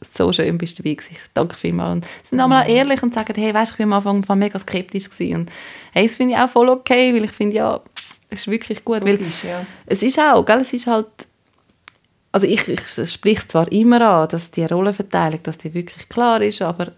[0.00, 1.96] so schön bist du dabei gewesen, danke vielmals.
[1.96, 5.10] Und sie sind einmal ehrlich und sagen, hey, weißt, ich war am Anfang mega skeptisch
[5.10, 5.40] gewesen.
[5.40, 5.50] und
[5.92, 7.80] hey, das finde ich auch voll okay, weil ich finde, ja,
[8.30, 9.64] es ist wirklich gut, weil ja.
[9.86, 11.06] es ist auch, gell, es ist halt,
[12.30, 16.40] also ich, ich spreche es zwar immer an, dass die Rollenverteilung, dass die wirklich klar
[16.42, 16.92] ist, aber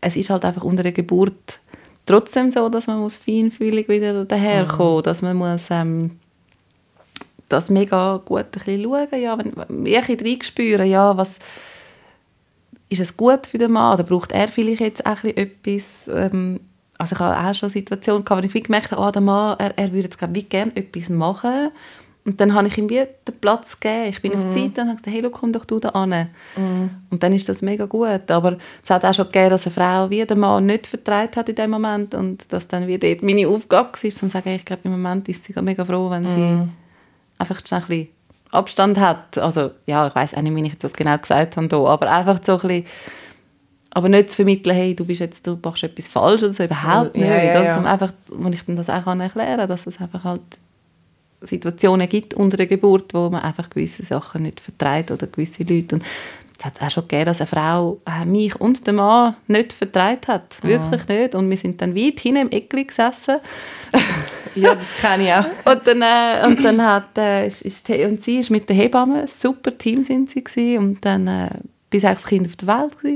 [0.00, 1.60] es ist halt einfach unter der Geburt
[2.04, 5.02] trotzdem so, dass man muss feinfühlig wieder daherkommen, mhm.
[5.04, 6.18] dass man muss ähm,
[7.52, 11.38] das mega gut ein bisschen schauen, ja, wenn, wenn ich ein bisschen ja, was
[12.88, 16.60] ist es gut für den Mann oder braucht er vielleicht jetzt auch etwas, ähm,
[16.98, 19.76] also ich habe auch schon Situationen gehabt, wo ich gemerkt habe, oh, der Mann, er,
[19.78, 21.70] er würde jetzt wie gerne etwas machen
[22.24, 24.10] und dann habe ich ihm wie den Platz gegeben.
[24.10, 24.34] Ich bin mm.
[24.36, 26.10] auf die Seite und habe gesagt, hey, komm doch du da an.
[26.56, 26.90] Mm.
[27.10, 28.30] Und dann ist das mega gut.
[28.30, 31.48] Aber es hat auch schon gegeben, dass eine Frau wie den Mann nicht vertraut hat
[31.48, 34.82] in dem Moment und dass dann wie dort meine Aufgabe war, zu sagen, ich glaube,
[34.84, 36.68] im Moment ist sie mega froh, wenn sie
[37.42, 38.08] einfach ein bisschen
[38.50, 39.38] Abstand hat.
[39.38, 42.40] Also, ja, ich weiß auch nicht, wie ich das genau gesagt habe, hier, aber einfach
[42.44, 42.84] so ein bisschen,
[43.90, 47.14] aber nicht zu vermitteln, hey, du bist jetzt, du machst etwas falsch oder so, überhaupt
[47.14, 47.26] nicht.
[47.26, 47.74] Ja, ja, ja.
[47.76, 50.42] Also einfach, wo ich dann das auch erklären kann, dass es einfach halt
[51.42, 55.96] Situationen gibt unter der Geburt, wo man einfach gewisse Sachen nicht vertreibt oder gewisse Leute.
[55.96, 56.04] Und
[56.58, 60.28] es hat auch schon gegeben, dass eine Frau äh, mich und den Mann nicht vertreibt
[60.28, 60.62] hat.
[60.62, 61.14] Wirklich ja.
[61.14, 61.34] nicht.
[61.34, 63.38] Und wir sind dann weit hinten im Eckli gesessen.
[64.54, 65.72] ja, das kenne ich auch.
[65.72, 69.26] und dann, äh, und dann hat, äh, ist, ist, und sie ist mit der Hebamme,
[69.26, 71.50] super Team sind sie gewesen, und dann, äh,
[71.90, 73.12] bis das Kind auf der Welt war.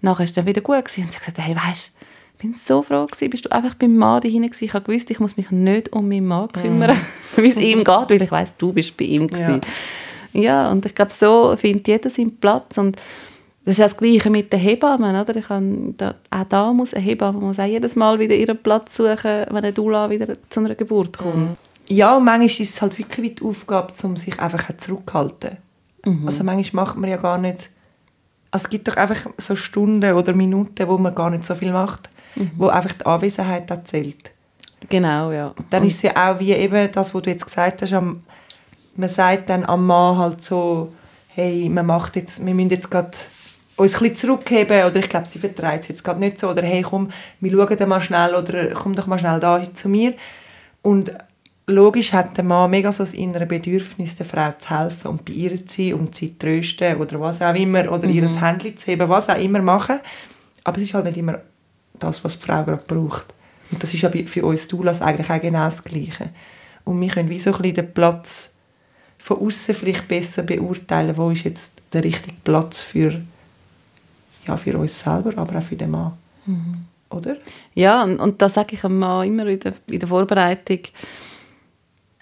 [0.00, 1.04] Nachher war es dann wieder gut gewesen.
[1.04, 1.94] und sie hat gesagt, hey, weißt
[2.36, 4.64] ich bin so froh gewesen, bist du einfach beim Mann dahin gewesen.
[4.64, 7.36] Ich habe gewusst, ich muss mich nicht um meinen Mann kümmern, mm.
[7.42, 9.60] wie es ihm geht, weil ich weiß, du bist bei ihm gewesen.
[10.32, 10.40] Ja.
[10.42, 12.96] ja, und ich glaube, so findet jeder seinen Platz und
[13.64, 15.36] das ist das Gleiche mit den Hebammen, oder?
[15.36, 18.96] Ich kann, da, auch da muss eine Hebamme muss auch jedes Mal wieder ihren Platz
[18.96, 21.36] suchen, wenn eine Dula wieder zu einer Geburt kommt.
[21.36, 21.56] Mhm.
[21.88, 25.58] Ja, und manchmal ist es halt wirklich die Aufgabe, um sich einfach zurückzuhalten.
[26.04, 26.26] Mhm.
[26.26, 27.70] Also manchmal macht man ja gar nicht...
[28.50, 31.72] Also es gibt doch einfach so Stunden oder Minuten, wo man gar nicht so viel
[31.72, 32.50] macht mhm.
[32.56, 34.30] wo einfach die Anwesenheit erzählt.
[34.88, 35.54] Genau, ja.
[35.70, 38.22] Dann und ist es ja auch wie eben das, was du jetzt gesagt hast, am,
[38.96, 40.92] man sagt dann am Mann halt so,
[41.28, 43.10] hey, man macht jetzt, wir müssen jetzt gerade
[43.76, 46.82] uns ein zurückheben oder ich glaube, sie vertreibt es jetzt gerade nicht so oder hey,
[46.82, 47.10] komm,
[47.40, 50.14] wir schauen dann mal schnell oder komm doch mal schnell da zu mir
[50.82, 51.12] und
[51.66, 55.32] logisch hat der Mann mega so das innere Bedürfnis, der Frau zu helfen und bei
[55.32, 58.14] ihr zu sein und sie zu trösten oder was auch immer oder mhm.
[58.14, 60.00] ihr Handy zu heben, was auch immer machen,
[60.62, 61.40] aber es ist halt nicht immer
[61.98, 63.26] das, was die Frau gerade braucht.
[63.70, 66.30] Und das ist ja für uns Doulas eigentlich auch genau das Gleiche.
[66.84, 68.54] Und wir können wie so ein bisschen den Platz
[69.18, 73.22] von außen vielleicht besser beurteilen, wo ist jetzt der richtige Platz für,
[74.46, 76.12] ja, für uns selber, aber auch für den Mann.
[76.46, 76.84] Mhm.
[77.10, 77.36] Oder?
[77.74, 80.80] Ja, und, und das sage ich am Mann immer in der, in der Vorbereitung.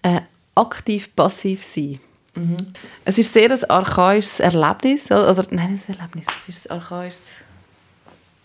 [0.02, 0.20] Äh,
[0.54, 1.98] aktiv passiv sein.
[2.34, 2.56] Mhm.
[3.04, 7.28] Es ist sehr ein archaisches Erlebnis, oder nein, ein Erlebnis, es ist ein archaisches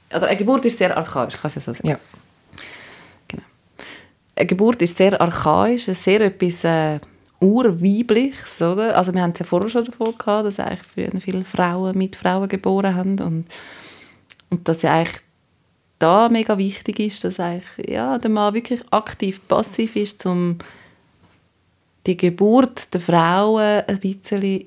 [0.09, 1.87] also eine Geburt ist sehr archaisch, kann ich so sagen.
[1.87, 1.99] Ja.
[3.27, 3.43] Genau.
[4.35, 6.99] Eine Geburt ist sehr archaisch, sehr etwas äh,
[7.39, 8.97] urweibliches, oder?
[8.97, 12.15] Also wir haben es ja vorher schon davon gehabt, dass eigentlich früher viele Frauen mit
[12.15, 13.45] Frauen geboren haben und,
[14.49, 15.21] und dass ja eigentlich
[15.99, 20.57] da mega wichtig ist, dass eigentlich, ja, der Mann wirklich aktiv passiv ist, um
[22.05, 24.65] die Geburt der Frauen ein bisschen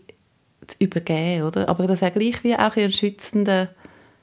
[0.66, 1.68] zu übergeben, oder?
[1.68, 3.68] Aber das ist gleich wie auch ein schützender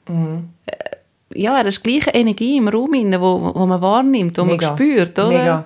[0.08, 0.50] mhm.
[0.66, 0.98] Äh,
[1.34, 5.20] ja, er ist gleiche Energie im Raum, die wo, wo man wahrnimmt, die man spürt.
[5.20, 5.28] Oder?
[5.28, 5.66] Mega.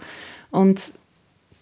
[0.49, 0.81] Und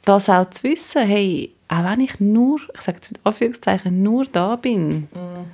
[0.10, 4.26] das auch zu wissen, hey, auch wenn ich nur, ich sage jetzt mit Anführungszeichen, nur
[4.26, 5.45] da bin, mm.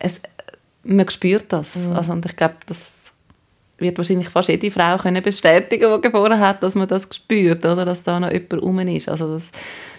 [0.00, 0.20] es,
[0.82, 1.76] man spürt das.
[1.76, 1.92] Mm.
[1.92, 2.96] Also, und ich glaube, das
[3.78, 7.84] wird wahrscheinlich fast jede Frau können bestätigen, die geboren hat, dass man das spürt, oder?
[7.84, 9.08] dass da noch jemand rum ist.
[9.08, 9.44] Also das,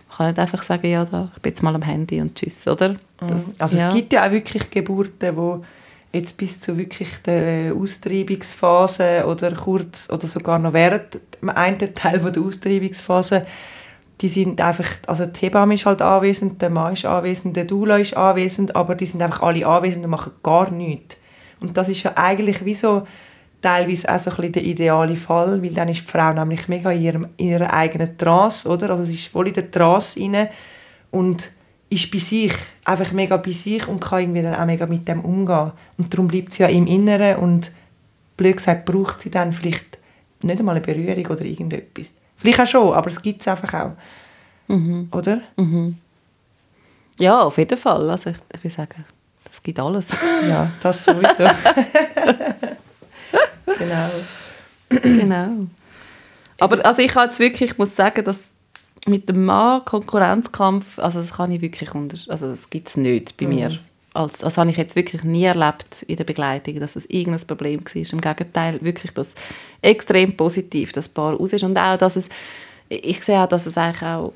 [0.09, 2.67] man kann nicht einfach sagen, ja, da, ich bin jetzt mal am Handy und tschüss,
[2.67, 2.95] oder?
[3.19, 3.87] Das, also ja.
[3.87, 5.63] es gibt ja auch wirklich Geburten, wo
[6.11, 12.19] jetzt bis zu wirklich der Austreibungsphase oder kurz oder sogar noch während dem einen Teil
[12.19, 13.45] der Austreibungsphase,
[14.21, 17.97] die sind einfach, also die Hebamme ist halt anwesend, der Mann ist anwesend, der Dula
[17.97, 21.17] ist anwesend, aber die sind einfach alle anwesend und machen gar nichts.
[21.59, 23.05] Und das ist ja eigentlich wie so
[23.61, 26.91] teilweise auch so ein bisschen der ideale Fall, weil dann ist die Frau nämlich mega
[26.91, 28.91] in, ihrem, in ihrer eigenen Trance, oder?
[28.91, 30.49] Also sie ist voll in der Trance rein
[31.11, 31.51] und
[31.89, 32.53] ist bei sich,
[32.85, 35.71] einfach mega bei sich und kann irgendwie dann auch mega mit dem umgehen.
[35.97, 37.71] Und darum bleibt sie ja im Inneren und
[38.35, 39.97] blöd gesagt braucht sie dann vielleicht
[40.41, 42.13] nicht einmal eine Berührung oder irgendetwas.
[42.37, 43.91] Vielleicht auch schon, aber es gibt es einfach auch.
[44.67, 45.09] Mhm.
[45.11, 45.41] Oder?
[45.55, 45.97] Mhm.
[47.19, 48.09] Ja, auf jeden Fall.
[48.09, 49.05] Also ich, ich will sagen,
[49.43, 50.07] das gibt alles.
[50.47, 51.43] ja, das sowieso.
[53.77, 54.09] genau.
[55.01, 55.67] genau.
[56.59, 58.49] Aber also ich jetzt wirklich, ich muss sagen, dass
[59.07, 63.37] mit dem Mann Konkurrenzkampf, also das kann ich wirklich unter, also das gibt es nicht
[63.37, 63.55] bei mhm.
[63.55, 63.79] mir.
[64.17, 67.81] Als, das habe ich jetzt wirklich nie erlebt in der Begleitung, dass es irgendein Problem
[67.81, 67.95] war.
[67.95, 69.33] Im Gegenteil, wirklich das
[69.81, 71.63] extrem positiv, das Paar raus ist.
[71.63, 72.29] Und auch, dass es,
[72.89, 74.33] ich sehe auch, dass es eigentlich auch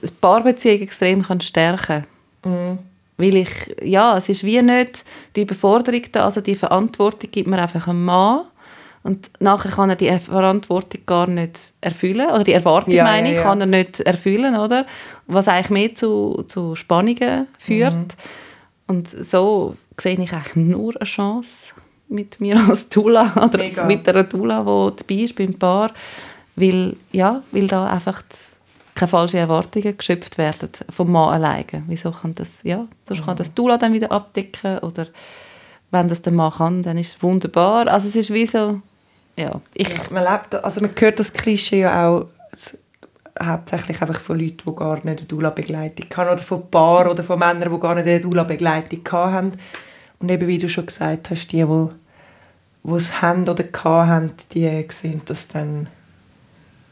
[0.00, 2.04] eine Paarbeziehung extrem kann stärken
[2.42, 2.52] kann.
[2.52, 2.78] Mhm.
[3.16, 5.04] Weil ich, ja, es ist wie nicht
[5.36, 8.46] die Überforderung da, also die Verantwortung gibt mir einfach einem Mann
[9.02, 12.28] und nachher kann er die Verantwortung gar nicht erfüllen.
[12.28, 13.44] Oder die Erwartung, ja, meine ich, ja, ja.
[13.44, 14.86] kann er nicht erfüllen, oder?
[15.26, 17.94] Was eigentlich mehr zu, zu Spannungen führt.
[17.94, 18.06] Mhm.
[18.86, 21.72] Und so sehe ich eigentlich nur eine Chance
[22.08, 23.84] mit mir als Tula oder Mega.
[23.84, 25.92] mit einer Tula, die dabei ist beim Paar.
[26.54, 28.22] Weil, ja, weil da einfach
[28.94, 31.82] keine falschen Erwartungen geschöpft werden vom Mann alleine.
[31.86, 33.24] Wieso kann das, ja, sonst mhm.
[33.24, 35.06] kann das Tula dann wieder abdecken oder
[35.90, 37.88] wenn das der Mann kann, dann ist es wunderbar.
[37.88, 38.80] Also es ist wie so,
[39.36, 39.88] ja, ich...
[39.88, 42.26] Ja, man, lebt, also man hört das Klischee ja auch
[43.40, 47.38] hauptsächlich einfach von Leuten, die gar nicht eine Dula-Begleitung hatten oder von Paaren oder von
[47.38, 49.52] Männern, die gar nicht eine Dula-Begleitung hatten.
[50.18, 51.88] Und eben, wie du schon gesagt hast, die, die,
[52.84, 55.88] die es haben oder hatten, die sehen das dann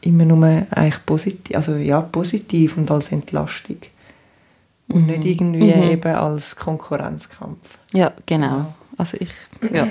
[0.01, 3.77] immer nur eigentlich positiv, also ja, positiv und als Entlastung.
[4.87, 5.25] Und nicht mhm.
[5.25, 5.83] irgendwie mhm.
[5.83, 7.77] eben als Konkurrenzkampf.
[7.93, 8.73] Ja, genau.
[8.97, 9.29] Also ich,
[9.71, 9.87] ja.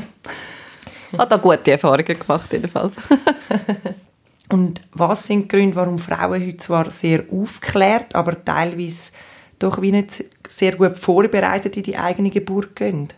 [1.18, 2.96] habe da gute Erfahrungen gemacht, jedenfalls.
[4.52, 9.12] Und was sind die Gründe, warum Frauen heute zwar sehr aufklärt, aber teilweise
[9.58, 13.08] doch wie nicht sehr gut vorbereitet in die eigene Geburt gehen?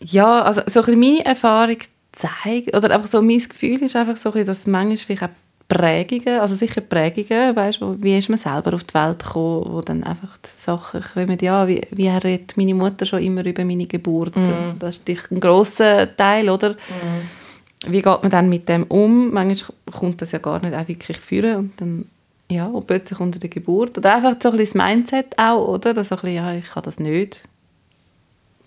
[0.00, 1.78] Ja, also so ein meine Erfahrung
[2.12, 5.36] zeigt, oder einfach so mein Gefühl ist einfach so, dass manchmal vielleicht auch
[5.68, 10.02] Prägungen, also sicher Prägungen, weißt, wie ist man selber auf die Welt gekommen, wo dann
[10.02, 14.34] einfach die Sachen kommen, ja, wie, wie redet meine Mutter schon immer über meine Geburt,
[14.34, 14.78] mm.
[14.78, 16.70] das ist ein grosser Teil, oder?
[16.70, 17.37] Mm
[17.86, 19.32] wie geht man dann mit dem um?
[19.32, 22.04] Manchmal kommt das ja gar nicht auch wirklich führen und dann
[22.50, 23.98] ja, und plötzlich unter der Geburt.
[23.98, 25.92] Oder einfach so ein bisschen das Mindset auch, oder?
[25.92, 27.42] Dass so ein bisschen, ja, ich kann das nicht.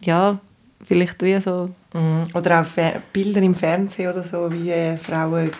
[0.03, 0.39] Ja,
[0.83, 1.69] vielleicht wie so.
[1.93, 2.23] Mhm.
[2.35, 5.51] Oder auch Fer Bilder im Fernsehen oder so, wie äh, Frauen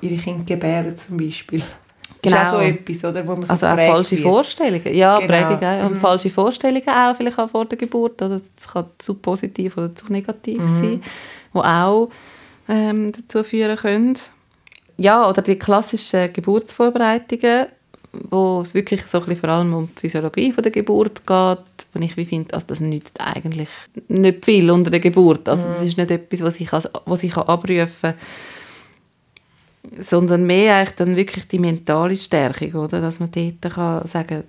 [0.00, 1.62] ihre Kinder gebären zum Beispiel.
[2.22, 2.36] Genau.
[2.36, 4.22] Das ist auch so etwas, oder, wo man so Also auch falsche wird.
[4.22, 4.94] Vorstellungen.
[4.94, 5.26] Ja, genau.
[5.26, 6.00] Prägung Und mhm.
[6.00, 8.22] falsche Vorstellungen auch vielleicht auch vor der Geburt.
[8.22, 10.82] Oder das kann zu positiv oder zu negativ mhm.
[10.82, 11.02] sein.
[11.52, 12.08] Wo auch
[12.68, 14.18] ähm, dazu führen können.
[14.96, 17.66] Ja, oder die klassischen Geburtsvorbereitungen,
[18.30, 21.58] wo es wirklich so ein bisschen vor allem um die Physiologie von der Geburt geht,
[21.92, 23.68] wo ich wie finde, also das nützt eigentlich
[24.08, 25.48] nicht viel unter der Geburt.
[25.48, 25.88] Also das mhm.
[25.88, 28.14] ist nicht etwas, was ich, als, was ich abrufen kann
[30.00, 33.00] sondern mehr eigentlich dann wirklich die mentale Stärkung, oder?
[33.00, 34.44] dass man dort kann sagen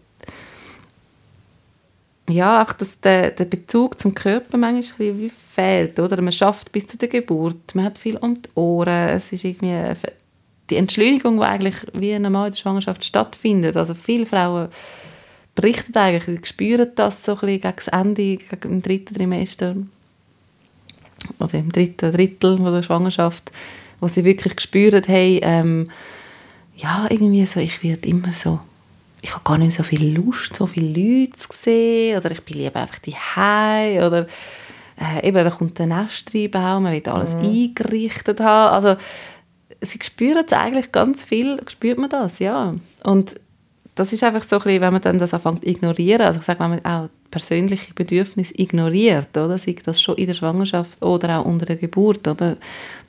[2.29, 6.21] ja, auch dass der, der Bezug zum Körper manchmal wie fehlt, oder?
[6.21, 9.93] Man schafft bis zu der Geburt, man hat viel um die Ohren, es ist irgendwie
[10.69, 13.75] die Entschleunigung, die eigentlich wie normal in der Schwangerschaft stattfindet.
[13.75, 14.69] Also viele Frauen
[15.55, 19.75] berichten eigentlich, spüren das so ein bisschen gegen das Ende, gegen im dritten Trimester
[21.39, 23.51] oder im dritten Drittel der Schwangerschaft,
[23.99, 25.89] wo sie wirklich spüren, hey, ähm,
[26.75, 28.59] ja, irgendwie so, ich werde immer so
[29.21, 32.41] ich habe gar nicht mehr so viel Lust, so viele Leute zu sehen oder ich
[32.43, 34.27] bin lieber einfach die oder
[34.99, 37.41] äh, eben, da kommt der Nestreibaum, man will alles mhm.
[37.41, 38.73] eingerichtet haben.
[38.73, 39.01] Also
[39.81, 42.73] sie spüren es eigentlich ganz viel, spürt man das, ja.
[43.03, 43.35] Und
[43.95, 46.45] das ist einfach so ein bisschen, wenn man dann das anfängt zu ignorieren, also ich
[46.45, 51.39] sage, wenn man auch persönliche Bedürfnisse ignoriert, oder, sei das schon in der Schwangerschaft oder
[51.39, 52.57] auch unter der Geburt, oder,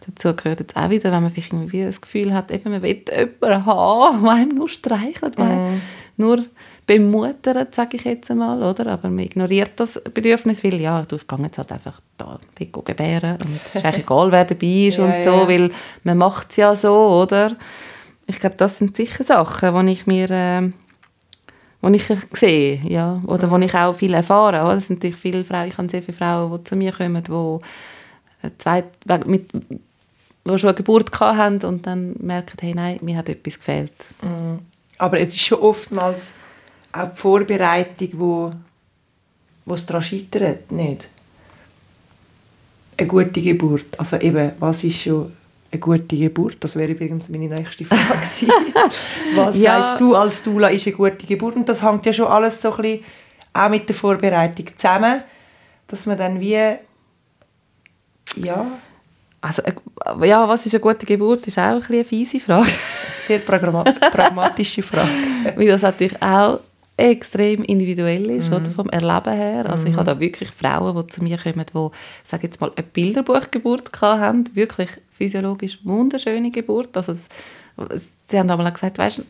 [0.06, 3.02] dazu gehört jetzt auch wieder, wenn man vielleicht irgendwie das Gefühl hat, eben, man will
[3.10, 5.80] jemanden haben, der einem nur streichelt, mm.
[6.16, 6.44] nur
[6.86, 8.86] bemuttert, sage ich jetzt einmal, oder?
[8.86, 12.86] aber man ignoriert das Bedürfnis, weil ja, du, ich gehe jetzt halt einfach da dort
[12.86, 15.48] gebären und es ist eigentlich egal, wer dabei ist ja, und so, ja.
[15.48, 15.70] weil
[16.02, 17.56] man macht es ja so, oder?
[18.26, 20.30] Ich glaube, das sind sicher Sachen, die ich mir...
[20.30, 20.70] Äh,
[21.82, 23.50] die ich sehe, ja, oder mhm.
[23.52, 24.76] wo ich auch viel erfahre.
[24.76, 28.46] Es sind natürlich viele Frauen, ich habe sehr viele Frauen, die zu mir kommen, die,
[28.46, 28.84] äh, zwei,
[29.26, 29.50] mit,
[30.44, 33.92] die schon eine Geburt hatten und dann merken, hey, nein, mir hat etwas gefehlt.
[34.22, 34.60] Mhm.
[34.98, 36.32] Aber es ist schon oftmals
[36.92, 38.52] auch die Vorbereitung, wo,
[39.64, 41.08] wo es daran scheitert, nicht?
[42.96, 43.98] Eine gute Geburt.
[43.98, 45.32] Also eben, was ist schon
[45.70, 46.56] eine gute Geburt?
[46.60, 48.02] Das wäre übrigens meine nächste Frage
[49.34, 49.82] Was ja.
[49.82, 51.56] sagst du als Dula ist eine gute Geburt?
[51.56, 53.04] Und das hängt ja schon alles so ein bisschen
[53.52, 55.22] auch mit der Vorbereitung zusammen,
[55.86, 56.76] dass man dann wie
[58.36, 58.66] ja
[59.40, 59.72] also, äh,
[60.26, 62.70] ja, was ist eine gute Geburt, ist auch ein eine fiese Frage.
[63.20, 65.08] Sehr pragmatische Frage.
[65.56, 66.60] Weil das natürlich auch
[66.96, 68.56] extrem individuell ist, mhm.
[68.56, 69.70] oder, vom Erleben her.
[69.70, 69.96] Also ich mhm.
[69.96, 71.88] habe da wirklich Frauen, die zu mir kommen, die,
[72.26, 76.94] sage jetzt mal, eine Bilderbuchgeburt haben, wirklich physiologisch wunderschöne Geburt.
[76.96, 79.22] Also das, sie haben einmal gesagt, weißt,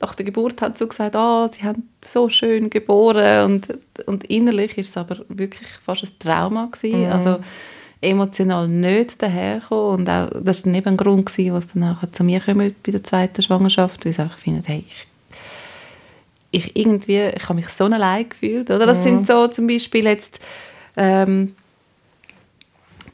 [0.00, 4.78] nach der Geburt hat sie gesagt, oh, sie haben so schön geboren und, und innerlich
[4.78, 7.04] ist es aber wirklich fast ein Trauma gewesen.
[7.04, 7.12] Mhm.
[7.12, 7.38] Also
[8.00, 12.24] emotional nicht daherkommen und auch, das war eben ein Grund, gewesen, was dann auch zu
[12.24, 15.06] mir kommen bei der zweiten Schwangerschaft, weil sie einfach finden, hey, ich,
[16.50, 18.86] ich irgendwie, ich habe mich so allein gefühlt, oder?
[18.86, 19.02] Das mhm.
[19.02, 20.38] sind so zum Beispiel jetzt,
[20.96, 21.54] ähm,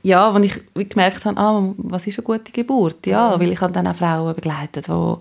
[0.02, 3.40] ja, wenn ich gemerkt habe, ah, was ist eine gute Geburt, ja, mhm.
[3.40, 5.16] weil ich habe dann auch Frauen begleitet, die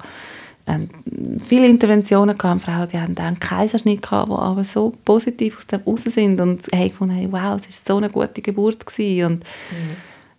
[1.45, 5.81] viele Interventionen gehabt, Frauen, die haben einen Kaiserschnitt gehabt, die aber so positiv aus dem
[5.81, 9.25] raus sind und hey, gefunden, hey, wow, es war so eine gute Geburt gewesen.
[9.25, 9.95] und mhm.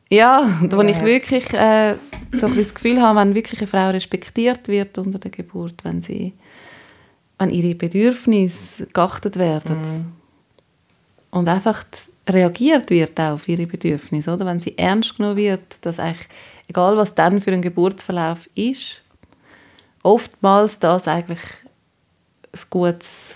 [0.08, 0.88] ja, und wo ja.
[0.90, 1.94] ich wirklich äh,
[2.32, 6.02] so ein das Gefühl habe, wenn wirklich eine Frau respektiert wird unter der Geburt, wenn
[6.02, 6.32] sie
[7.38, 10.12] wenn ihre Bedürfnisse geachtet werden mhm.
[11.30, 11.84] und einfach
[12.28, 14.46] reagiert wird auch auf ihre Bedürfnisse, oder?
[14.46, 16.28] Wenn sie ernst genommen wird, dass eigentlich,
[16.68, 19.01] egal was dann für ein Geburtsverlauf ist,
[20.02, 21.40] oftmals das eigentlich
[22.52, 23.34] ein gutes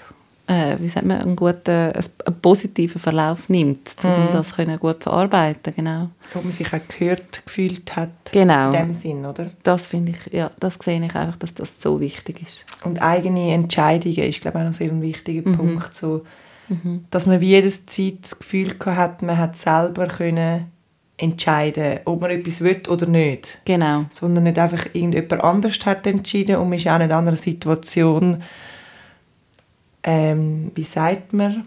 [0.49, 4.33] äh, wie sagt man, einen guten, einen positiven Verlauf nimmt, um mm.
[4.33, 6.11] das können gut verarbeiten genau.
[6.33, 8.11] Wo man sich auch gehört gefühlt hat.
[8.33, 8.67] Genau.
[8.67, 9.51] In dem Sinn, oder?
[9.64, 12.64] Das finde ich, ja, das sehe ich einfach, dass das so wichtig ist.
[12.85, 15.57] Und eigene Entscheidungen ist, glaube ich, auch noch sehr ein wichtiger mhm.
[15.57, 16.25] Punkt, so,
[16.69, 17.07] mhm.
[17.11, 20.71] dass man wie jedes Zeit das Gefühl hat, man hat selber können
[21.19, 23.61] entscheiden, ob man etwas will oder nicht.
[23.64, 24.05] Genau.
[24.11, 28.43] Sondern nicht einfach irgendjemand anders hat entschieden und man ist auch nicht in einer Situation,
[30.03, 31.64] ähm, wie sagt man,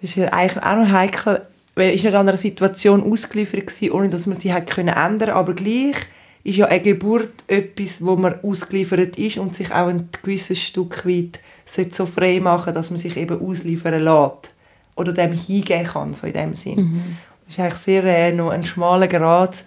[0.00, 1.42] das ist ja eigentlich auch noch heikel,
[1.74, 5.30] weil ist nicht an einer Situation ausgeliefert gewesen, ohne dass man sie hat können ändern,
[5.30, 5.96] aber gleich
[6.42, 11.06] ist ja eine Geburt etwas, wo man ausgeliefert ist und sich auch ein gewisses Stück
[11.06, 14.52] weit so frei machen, dass man sich eben ausliefern lässt
[14.96, 16.76] oder dem hingehen kann, so in dem Sinn.
[16.76, 17.16] Mhm.
[17.50, 19.64] Das ist eigentlich sehr äh, noch ein schmaler Grad,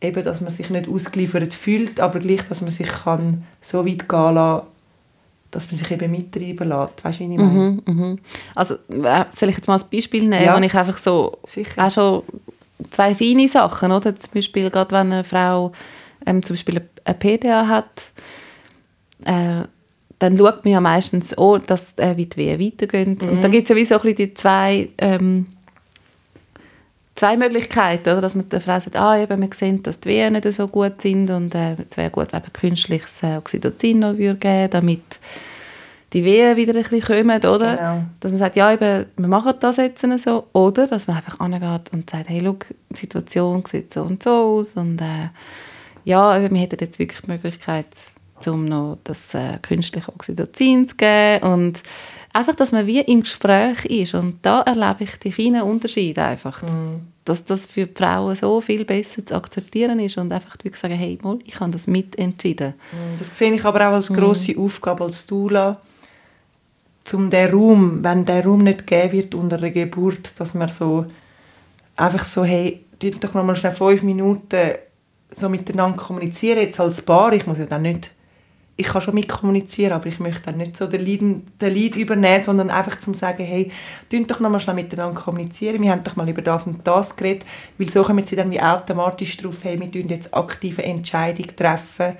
[0.00, 4.08] eben, dass man sich nicht ausgeliefert fühlt, aber gleich, dass man sich kann so weit
[4.08, 4.66] gehen lassen
[5.50, 7.02] dass man sich eben mittreiben lässt.
[7.02, 7.50] Weißt du, wie ich meine?
[7.50, 8.18] Mhm, mhm.
[8.54, 10.54] Also, äh, soll ich jetzt mal ein Beispiel nehmen, ja.
[10.54, 11.86] wo ich einfach so, Sicher.
[11.86, 12.22] auch schon
[12.90, 14.14] zwei feine Sachen, oder?
[14.14, 15.72] Zum Beispiel, gerade wenn eine Frau
[16.26, 18.02] ähm, zum Beispiel eine PDA hat,
[19.24, 19.66] äh,
[20.18, 23.16] dann schaut man ja meistens, oh, dass äh, wie die Wehen weitergehen.
[23.18, 23.28] Mhm.
[23.28, 25.46] Und da gibt es ja wie so ein bisschen die zwei ähm,
[27.18, 28.20] zwei Möglichkeiten, oder?
[28.20, 31.02] dass man der Frau sagt, ah, eben, wir sehen, dass die Wehen nicht so gut
[31.02, 35.02] sind und äh, es wäre gut, wenn man künstliches äh, Oxytocin noch würde geben damit
[36.12, 37.76] die Wehen wieder ein bisschen kommen, oder?
[37.76, 38.02] Genau.
[38.20, 40.46] Dass man sagt, ja, eben, wir machen das jetzt so.
[40.54, 42.56] Oder dass man einfach angeht und sagt, hey, schau,
[42.90, 45.28] die Situation sieht so und so aus und äh,
[46.04, 47.88] ja, eben, wir hätten jetzt wirklich die Möglichkeit,
[48.46, 51.82] um noch das äh, künstliche Oxytocin zu geben und
[52.32, 56.62] einfach, dass man wie im Gespräch ist und da erlebe ich die feinen Unterschiede einfach,
[56.62, 57.00] mm.
[57.24, 60.94] dass das für die Frauen so viel besser zu akzeptieren ist und einfach wirklich sagen,
[60.94, 62.74] hey, mal, ich habe das mitentschieden.
[62.92, 63.18] Mm.
[63.18, 64.60] Das sehe ich aber auch als grosse mm.
[64.60, 65.80] Aufgabe als Dula,
[67.04, 71.06] zum der Raum, wenn der Raum nicht gegeben wird unter der Geburt, dass man so
[71.96, 74.74] einfach so, hey, doch noch mal schnell fünf Minuten
[75.30, 78.10] so miteinander kommunizieren, jetzt als Paar, ich muss ja dann nicht
[78.80, 82.44] ich kann schon mitkommunizieren, aber ich möchte dann nicht so den Lead, den Lead übernehmen,
[82.44, 83.72] sondern einfach zum sagen, hey,
[84.08, 87.16] tun doch noch mal schnell miteinander kommunizieren, wir haben doch mal über das und das
[87.16, 87.44] geredet,
[87.76, 92.14] weil so kommen sie dann wie automatisch drauf, hey, wir tun jetzt aktive Entscheidungen treffen,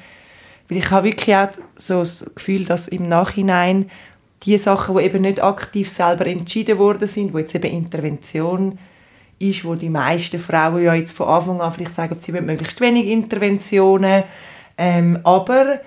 [0.69, 3.89] weil ich habe wirklich auch so das Gefühl, dass im Nachhinein
[4.43, 8.81] die Sachen, die eben nicht aktiv selber entschieden worden sind, wo jetzt eben Intervention
[9.39, 12.81] ist, wo die meisten Frauen ja jetzt von Anfang an vielleicht sagen, sie wollen möglichst
[12.81, 14.25] wenig Interventionen,
[14.77, 15.81] ähm, aber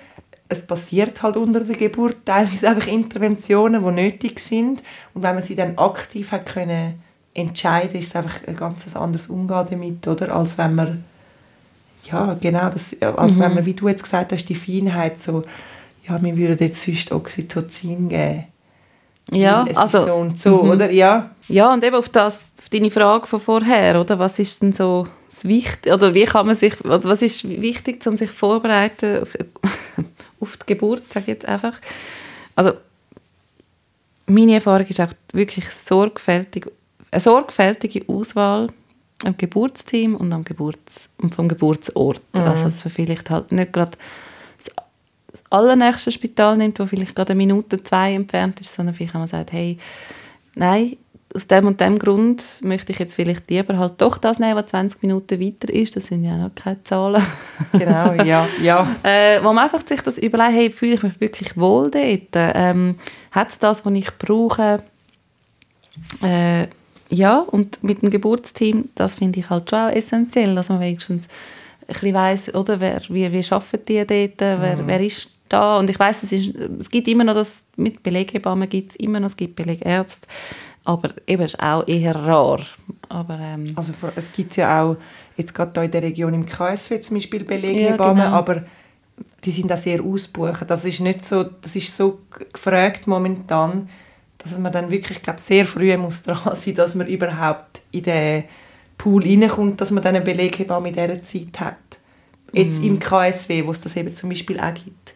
[0.52, 4.82] es passiert halt unter der Geburt teilweise einfach Interventionen, die nötig sind
[5.14, 7.02] und wenn man sie dann aktiv hat können
[7.34, 10.34] entscheiden, ist es einfach ein ganz anderes Umgehen damit, oder?
[10.34, 11.04] Als wenn man
[12.10, 13.40] ja, genau, das, als mhm.
[13.40, 15.44] wenn man, wie du jetzt gesagt hast, die Feinheit so,
[16.08, 18.44] ja, wir würden jetzt sonst Oxytocin geben.
[19.30, 20.70] Ja, also so und so, mhm.
[20.70, 20.90] oder?
[20.90, 21.30] Ja.
[21.48, 24.18] Ja, und eben auf das, auf deine Frage von vorher, oder?
[24.18, 28.16] Was ist denn so das Wichtige, oder wie kann man sich, was ist wichtig, um
[28.16, 29.36] sich vorbereiten auf,
[30.42, 31.80] auf die Geburt, sage ich jetzt einfach.
[32.54, 32.72] Also,
[34.26, 36.66] meine Erfahrung ist auch wirklich sorgfältig,
[37.10, 38.68] eine sorgfältige Auswahl
[39.24, 42.20] am Geburtsteam und am Geburts und vom Geburtsort.
[42.32, 42.40] Mhm.
[42.40, 43.96] Also, dass man vielleicht halt nicht gerade
[44.58, 44.70] das
[45.50, 49.52] allernächste Spital nimmt, wo vielleicht gerade eine Minute, zwei entfernt ist, sondern vielleicht man sagt,
[49.52, 49.78] hey,
[50.54, 50.96] nein,
[51.34, 54.66] aus dem und dem Grund möchte ich jetzt vielleicht lieber halt doch das nehmen, was
[54.66, 55.96] 20 Minuten weiter ist.
[55.96, 57.22] Das sind ja noch keine Zahlen.
[57.72, 58.46] Genau, ja.
[58.62, 58.96] ja.
[59.02, 62.28] äh, wo man einfach sich das überlegt, hey, fühle ich mich wirklich wohl dort?
[62.34, 62.96] Ähm,
[63.30, 64.82] Hat es das, was ich brauche?
[66.22, 66.66] Äh,
[67.08, 71.28] ja, und mit dem Geburtsteam, das finde ich halt schon auch essentiell, dass man wenigstens
[71.82, 74.86] ein bisschen weiss, oder, wer, wie, wie arbeiten die dort, wer, mhm.
[74.86, 75.78] wer ist da?
[75.78, 79.28] Und ich weiß, es, es gibt immer noch das, mit Beleghebammen gibt es immer noch,
[79.28, 80.26] es gibt Belegärzte,
[80.84, 82.60] aber eben ist auch eher rar.
[83.08, 84.96] Aber, ähm, also es gibt ja auch,
[85.36, 88.36] jetzt gerade hier in der Region im KSW zum Beispiel Beleghebammen, ja, genau.
[88.36, 88.64] aber
[89.44, 90.64] die sind auch sehr ausgebucht.
[90.66, 92.20] Das ist nicht so, das ist so
[92.52, 93.88] gefragt momentan,
[94.38, 98.44] dass man dann wirklich, glaube sehr früh muss dran sein, dass man überhaupt in den
[98.98, 101.76] Pool reinkommt, dass man dann eine Beleghebamme in dieser Zeit hat.
[102.52, 102.84] Jetzt mm.
[102.84, 105.14] im KSW, wo es das eben zum Beispiel auch gibt.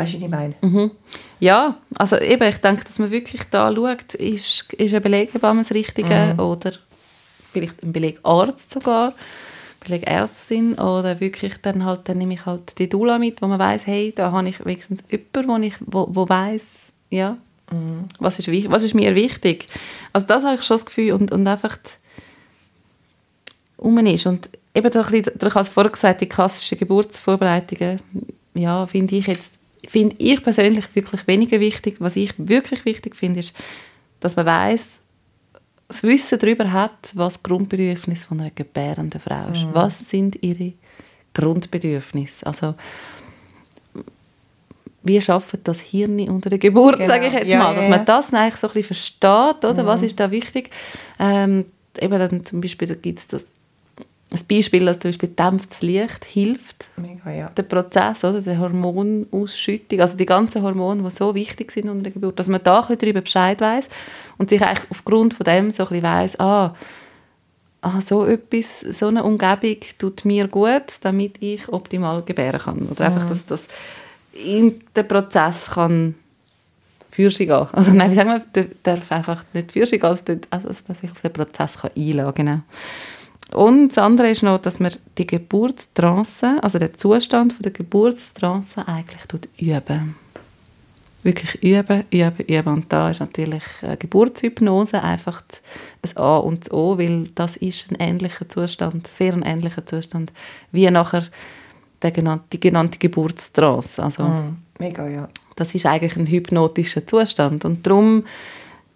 [0.00, 0.54] Weißt du, was ich meine?
[0.62, 0.90] Mhm.
[1.40, 5.74] Ja, also eben, ich denke, dass man wirklich da schaut, ist, ist ein Beleghebamme das
[5.74, 6.40] Richtige mhm.
[6.40, 6.72] oder
[7.52, 9.12] vielleicht ein Belegarzt sogar,
[9.80, 13.86] Belegärztin oder wirklich dann halt, dann nehme ich halt die Dula mit, wo man weiß,
[13.86, 17.36] hey, da habe ich wenigstens jemanden, wo, ich, wo, wo weiß, ja,
[17.70, 18.04] mhm.
[18.18, 19.66] was, ist, was ist mir wichtig.
[20.14, 21.76] Also das habe ich schon das Gefühl und, und einfach
[23.76, 28.00] um ist und eben, du hast vorher gesagt, die klassischen Geburtsvorbereitungen,
[28.54, 31.96] ja, finde ich jetzt, finde ich persönlich wirklich weniger wichtig.
[31.98, 33.56] Was ich wirklich wichtig finde, ist,
[34.20, 35.02] dass man weiß,
[35.88, 39.64] das Wissen darüber hat, was Grundbedürfnisse von einer gebärenden Frau ist.
[39.64, 39.70] Mhm.
[39.74, 40.72] Was sind ihre
[41.34, 42.46] Grundbedürfnisse?
[42.46, 42.74] Also
[45.02, 47.08] wie schafft das Hirn unter der Geburt, genau.
[47.08, 49.82] sage ich jetzt ja, mal, dass ja, man das eigentlich so ein bisschen versteht, oder?
[49.82, 49.86] Mhm.
[49.86, 50.70] Was ist da wichtig?
[51.18, 51.64] Ähm,
[51.98, 53.46] eben dann zum Beispiel da gibt es das
[54.32, 57.48] ein Beispiel, dass zum Beispiel dämpftes Licht hilft, Mega, ja.
[57.48, 62.12] der Prozess, oder, der Hormonausschüttung, also die ganzen Hormone, die so wichtig sind unter der
[62.12, 63.88] Geburt, dass man da ein bisschen darüber Bescheid weiß
[64.38, 66.76] und sich eigentlich aufgrund von dem so ein bisschen weiss, ah,
[67.82, 72.88] ah, so etwas, so eine Umgebung tut mir gut, damit ich optimal gebären kann.
[72.88, 73.16] Oder mhm.
[73.16, 73.66] einfach, dass das
[74.32, 76.14] in den Prozess kann
[77.10, 77.66] für sich gehen.
[77.72, 80.10] Also nein, wie sagen wir, darf einfach nicht für sich gehen,
[80.50, 82.46] also, dass man sich auf den Prozess kann einladen kann.
[82.46, 82.60] Genau.
[83.52, 88.86] Und das andere ist noch, dass man die Geburtstrance, also den Zustand von der Geburtstrance
[88.86, 89.22] eigentlich
[89.58, 90.14] üben.
[91.22, 92.72] Wirklich üben, üben, üben.
[92.72, 93.62] Und da ist natürlich
[93.98, 95.42] Geburtshypnose einfach
[96.02, 100.32] ein A und das O, weil das ist ein ähnlicher Zustand, sehr ein ähnlicher Zustand,
[100.72, 101.24] wie nachher
[102.00, 104.02] der genannte, die genannte Geburtstrance.
[104.02, 105.28] Also, mm, mega, ja.
[105.56, 107.66] Das ist eigentlich ein hypnotischer Zustand.
[107.66, 108.24] Und darum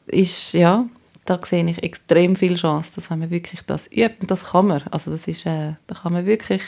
[0.07, 0.87] ist, ja,
[1.25, 4.67] da sehe ich extrem viel Chance, dass wenn man wirklich das übt, und das kann
[4.67, 6.63] man, also das ist, äh, da kann man wirklich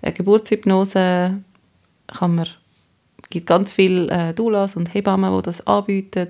[0.00, 1.38] eine Geburtshypnose
[2.08, 2.46] kann man,
[3.30, 6.28] gibt ganz viele äh, Doulas und Hebammen, die das anbieten,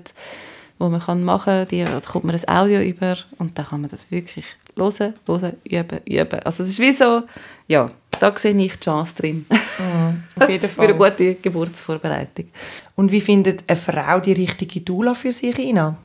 [0.79, 3.89] wo man kann machen, die, da kommt man ein Audio über und dann kann man
[3.89, 4.45] das wirklich
[4.75, 6.39] hören, hören, üben, üben.
[6.39, 7.23] Also es ist wie so,
[7.67, 7.89] ja,
[8.19, 9.45] da sehe ich die Chance drin.
[10.47, 10.69] Jeden Fall.
[10.69, 12.45] für eine gute Geburtsvorbereitung.
[12.95, 15.97] Und wie findet eine Frau die richtige Dula für sich, Ina?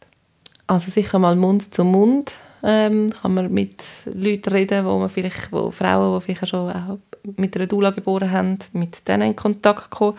[0.68, 5.50] Also sicher mal Mund zu Mund ähm, kann man mit Leuten reden, wo man vielleicht,
[5.50, 6.98] wo Frauen, die vielleicht schon auch
[7.36, 10.18] mit einer Dula geboren haben, mit denen in Kontakt kommen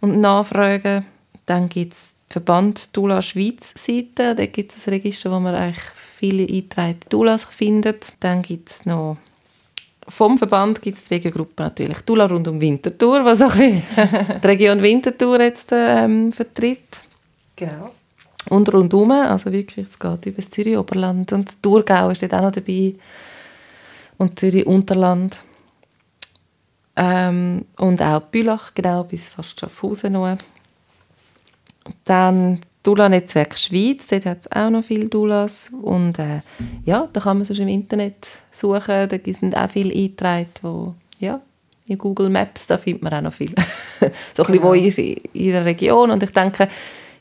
[0.00, 1.04] und nachfragen.
[1.44, 5.84] Dann gibt es Verband Dula Schweiz Seite, da gibt es ein Register, wo man eigentlich
[6.16, 8.14] viele eingetragene Dulas findet.
[8.20, 9.18] Dann gibt es noch
[10.08, 13.82] vom Verband gibt es die Regiogruppe natürlich Dula rund um Winterthur, was auch die
[14.42, 17.02] Region Winterthur jetzt ähm, vertritt.
[17.56, 17.90] Genau
[18.48, 22.52] und rundum, also wirklich, es geht über das Zürich-Oberland und Thurgau ist dort auch noch
[22.52, 22.94] dabei
[24.18, 25.40] und Zürich-Unterland
[26.96, 30.36] ähm, und auch Bülach, genau, bis fast Schaffhausen noch.
[32.04, 36.40] Dann Dula-Netzwerk Schweiz, dort hat es auch noch viele Dulas und äh,
[36.84, 41.40] ja, da kann man sonst im Internet suchen, da sind auch viele eingetragen, wo, ja,
[41.88, 43.52] in Google Maps, da findet man auch noch viel.
[44.36, 44.46] so genau.
[44.46, 44.86] ein bisschen, wo genau.
[44.86, 46.68] ist in der Region und ich denke,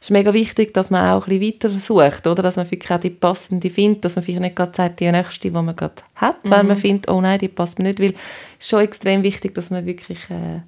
[0.06, 2.44] ist mega wichtig, dass man auch ein bisschen weiter sucht, oder?
[2.44, 5.50] Dass man wirklich auch die passende findet, dass man vielleicht nicht gerade sagt, die nächste,
[5.50, 6.52] die man gerade hat, mhm.
[6.52, 9.56] weil man findet, oh nein, die passt mir nicht, weil es ist schon extrem wichtig,
[9.56, 10.62] dass man wirklich äh,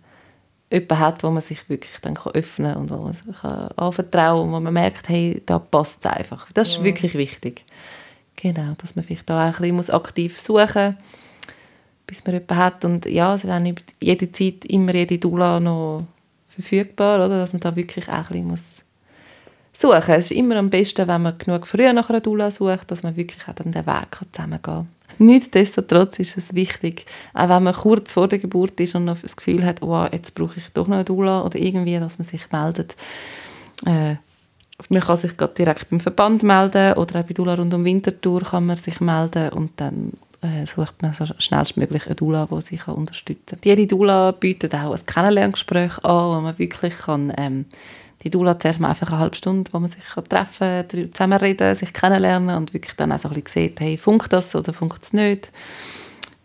[0.74, 3.68] jemanden hat, wo man sich wirklich dann kann öffnen kann und wo man sich kann
[3.76, 6.52] anvertrauen kann, wo man merkt, hey, da passt es einfach.
[6.54, 6.84] Das ist ja.
[6.84, 7.64] wirklich wichtig.
[8.38, 10.96] Genau, dass man vielleicht da auch ein bisschen aktiv suchen muss,
[12.08, 12.86] bis man jemanden hat.
[12.86, 16.06] Und ja, es ist auch nicht jede Zeit immer jede Dula noch
[16.50, 17.38] verfügbar, oder?
[17.38, 18.87] dass man da wirklich auch ein bisschen muss
[19.80, 20.14] suchen.
[20.14, 23.16] Es ist immer am besten, wenn man genug früh nach einer Dula sucht, dass man
[23.16, 23.86] wirklich auch den Weg
[24.32, 24.88] zusammengehen kann.
[25.20, 29.36] Nichtsdestotrotz ist es wichtig, auch wenn man kurz vor der Geburt ist und noch das
[29.36, 32.52] Gefühl hat, oh, jetzt brauche ich doch noch eine Dula oder irgendwie, dass man sich
[32.52, 32.96] meldet.
[33.86, 34.16] Äh,
[34.90, 38.68] man kann sich direkt beim Verband melden oder auch bei Dula rund um Winterthur kann
[38.68, 43.60] man sich melden und dann äh, sucht man so schnellstmöglich eine Dula, die sich unterstützen
[43.60, 43.60] kann.
[43.64, 47.66] Jede Dula bietet auch ein Kennenlerngespräch an, wo man wirklich kann, ähm,
[48.24, 51.94] die Dula zuerst mal einfach eine halbe Stunde, wo man sich treffen kann, zusammenreden, sich
[51.94, 55.14] kennenlernen und wirklich dann auch so ein bisschen sieht, hey, funkt das oder funkt es
[55.14, 55.52] nicht.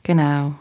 [0.02, 0.54] Genau.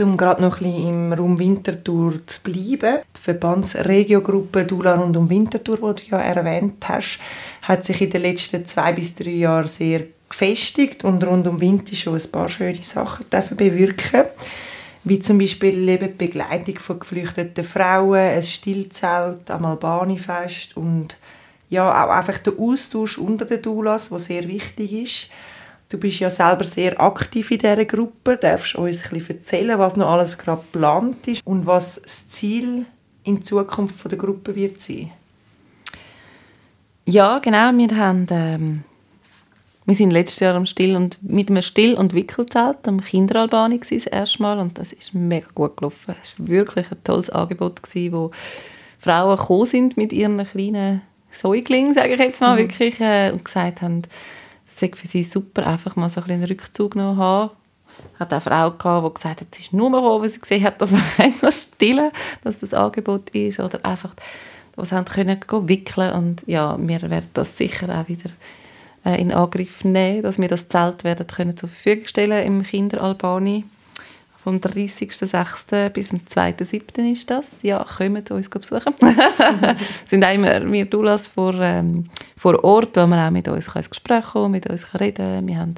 [0.00, 5.30] Um gerade noch ein bisschen im Raum Winterthur zu bleiben, die Verbandsregiogruppe Dula rund um
[5.30, 7.20] Winterthur, die du ja erwähnt hast,
[7.62, 11.94] hat sich in den letzten zwei bis drei Jahren sehr gefestigt und rund um Winter
[11.94, 14.24] schon ein paar schöne Sachen bewirken
[15.08, 21.16] wie zum Beispiel eben die Begleitung von geflüchteten Frauen, ein Stillzelt am Albani-Fest und
[21.70, 25.30] ja, auch einfach der Austausch unter den Doulas, der sehr wichtig ist.
[25.90, 28.36] Du bist ja selber sehr aktiv in dieser Gruppe.
[28.36, 32.28] Darfst du uns ein bisschen erzählen, was noch alles gerade geplant ist und was das
[32.28, 32.84] Ziel
[33.24, 35.10] in Zukunft von der Gruppe wird sein?
[37.06, 37.72] Ja, genau.
[37.72, 38.84] Wir haben ähm,
[39.88, 44.04] wir sind letztes Jahr am Still und, mit einem Still- und Wickelzelt am Kinderalbani das
[44.04, 46.14] erste Mal und das ist mega gut gelaufen.
[46.22, 48.30] Es war wirklich ein tolles Angebot, gewesen, wo
[48.98, 51.00] Frauen gekommen sind mit ihren kleinen
[51.32, 52.58] Säuglingen, sage ich jetzt mal, mhm.
[52.58, 54.02] wirklich, äh, und gesagt haben,
[54.66, 57.50] es sei für sie super, einfach mal so ein einen Rückzug noch haben.
[58.18, 60.82] hat eine Frau gehabt, die gesagt hat, sie ist nur gekommen, weil sie gesehen hat,
[60.82, 62.10] dass man einfach stillen,
[62.44, 64.12] dass das Angebot ist oder einfach,
[64.76, 68.28] was haben können wickeln und ja, wir werden das sicher auch wieder
[69.04, 73.64] äh, in Angriff nehmen, dass wir das Zelt werden können zur Verfügung stellen im Kinderalbani.
[74.42, 75.90] Vom 30.06.
[75.90, 77.12] bis zum 2.07.
[77.12, 77.62] ist das.
[77.62, 78.94] Ja, kommt uns besuchen.
[80.06, 83.90] sind auch immer wir Doulas vor, ähm, vor Ort, wo man auch mit uns ins
[83.90, 85.46] Gespräch kommen mit uns reden kann.
[85.46, 85.74] Wir haben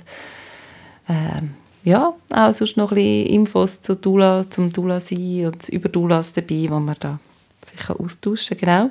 [1.09, 5.89] ähm, ja, auch sonst noch ein bisschen Infos zu Dula, zum Dula sein und über
[5.89, 7.19] Dulas dabei, wo man da
[7.65, 8.91] sich austauschen kann.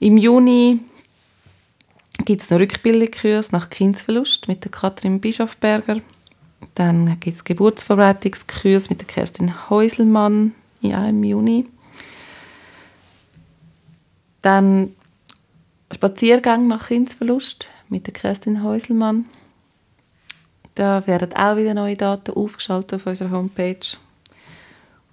[0.00, 0.80] Im Juni
[2.24, 6.00] gibt es noch Rückbildungskurs nach Kindsverlust mit der Katrin Bischofberger.
[6.74, 11.66] Dann gibt es Geburtsvorbereitungskurs mit der Kerstin Häuselmann ja, im Juni.
[14.42, 14.92] Dann
[15.92, 19.26] Spaziergang nach Kindsverlust mit der Kerstin Häuselmann.
[20.74, 23.96] Da werden auch wieder neue Daten aufgeschaltet auf unserer Homepage.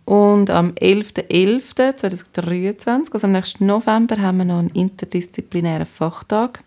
[0.06, 6.64] Und am 11.11.2023, also am nächsten November, haben wir noch einen interdisziplinären Fachtag.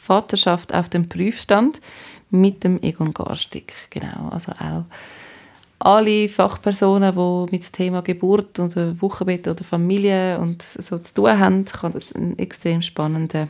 [0.00, 1.80] Vaterschaft auf dem Prüfstand
[2.30, 3.74] mit dem Egon Garstig.
[3.90, 4.84] Genau, also auch
[5.78, 11.38] alle Fachpersonen, die mit dem Thema Geburt oder Wochenbett oder Familie und so zu tun
[11.38, 13.48] haben, kann das ein extrem spannender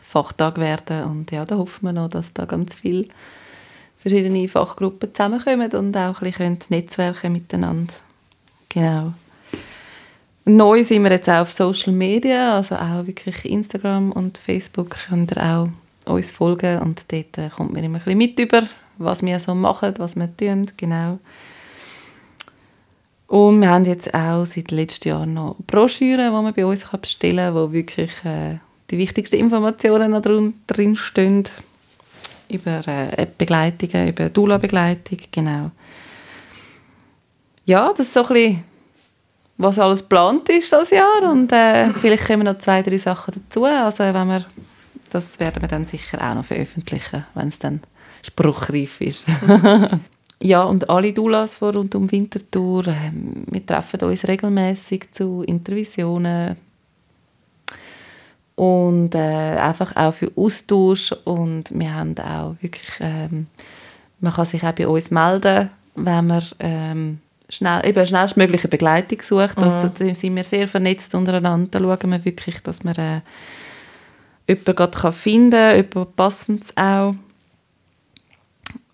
[0.00, 1.04] Fachtag werden.
[1.04, 3.08] Und ja, da hoffen wir noch, dass da ganz viele
[3.96, 7.94] verschiedene Fachgruppen zusammenkommen und auch ein bisschen netzwerken miteinander.
[8.68, 9.14] Genau.
[10.44, 15.36] Neu sind wir jetzt auch auf Social Media, also auch wirklich Instagram und Facebook könnt
[15.36, 15.68] ihr auch
[16.04, 18.64] uns folgen und dort äh, kommt man immer ein bisschen mit über,
[18.98, 21.20] was wir so machen, was wir tun, genau.
[23.28, 27.36] Und wir haben jetzt auch seit letztem Jahr noch Broschüren, die man bei uns bestellen
[27.36, 28.58] kann, wo wirklich äh,
[28.90, 31.44] die wichtigsten Informationen noch drin stehen
[32.48, 35.70] über äh, Begleitungen, über Dula-Begleitung, genau.
[37.64, 38.71] Ja, das ist so ein bisschen
[39.56, 43.64] was alles geplant ist das Jahr und äh, vielleicht kommen noch zwei, drei Sachen dazu.
[43.64, 44.44] Also wenn wir,
[45.10, 47.80] das werden wir dann sicher auch noch veröffentlichen, wenn es dann
[48.22, 49.26] spruchreif ist.
[50.40, 56.56] ja, und alle Doulas von rund um Winterthur, äh, wir treffen uns regelmäßig zu Intervisionen
[58.54, 63.46] und äh, einfach auch für Austausch und wir haben auch wirklich, ähm,
[64.20, 67.20] man kann sich auch bei uns melden, wenn man ähm,
[67.54, 69.58] schnell, eben schnellstmögliche Begleitung sucht.
[69.58, 69.64] Mhm.
[69.64, 71.68] Also, da sind wir sehr vernetzt untereinander.
[71.70, 73.20] Da schauen wir wirklich, dass man äh,
[74.48, 77.14] jemanden gerade finden kann, jemanden passend auch.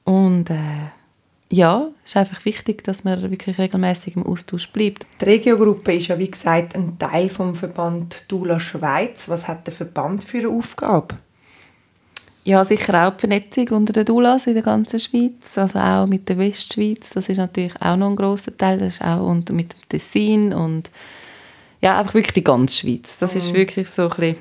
[0.04, 0.56] Und äh,
[1.50, 5.06] ja, es ist einfach wichtig, dass man wirklich regelmäßig im Austausch bleibt.
[5.20, 9.28] Die Regiogruppe ist ja wie gesagt ein Teil vom Verband Dula Schweiz.
[9.28, 11.16] Was hat der Verband für eine Aufgabe?
[12.44, 16.28] Ja, sicher auch die Vernetzung unter den Dulas in der ganzen Schweiz, also auch mit
[16.28, 19.74] der Westschweiz, das ist natürlich auch noch ein grosser Teil, das ist auch und mit
[19.74, 20.90] dem Tessin und
[21.80, 23.18] ja, einfach wirklich die ganze Schweiz.
[23.18, 23.38] Das mhm.
[23.38, 24.36] ist wirklich so ein bisschen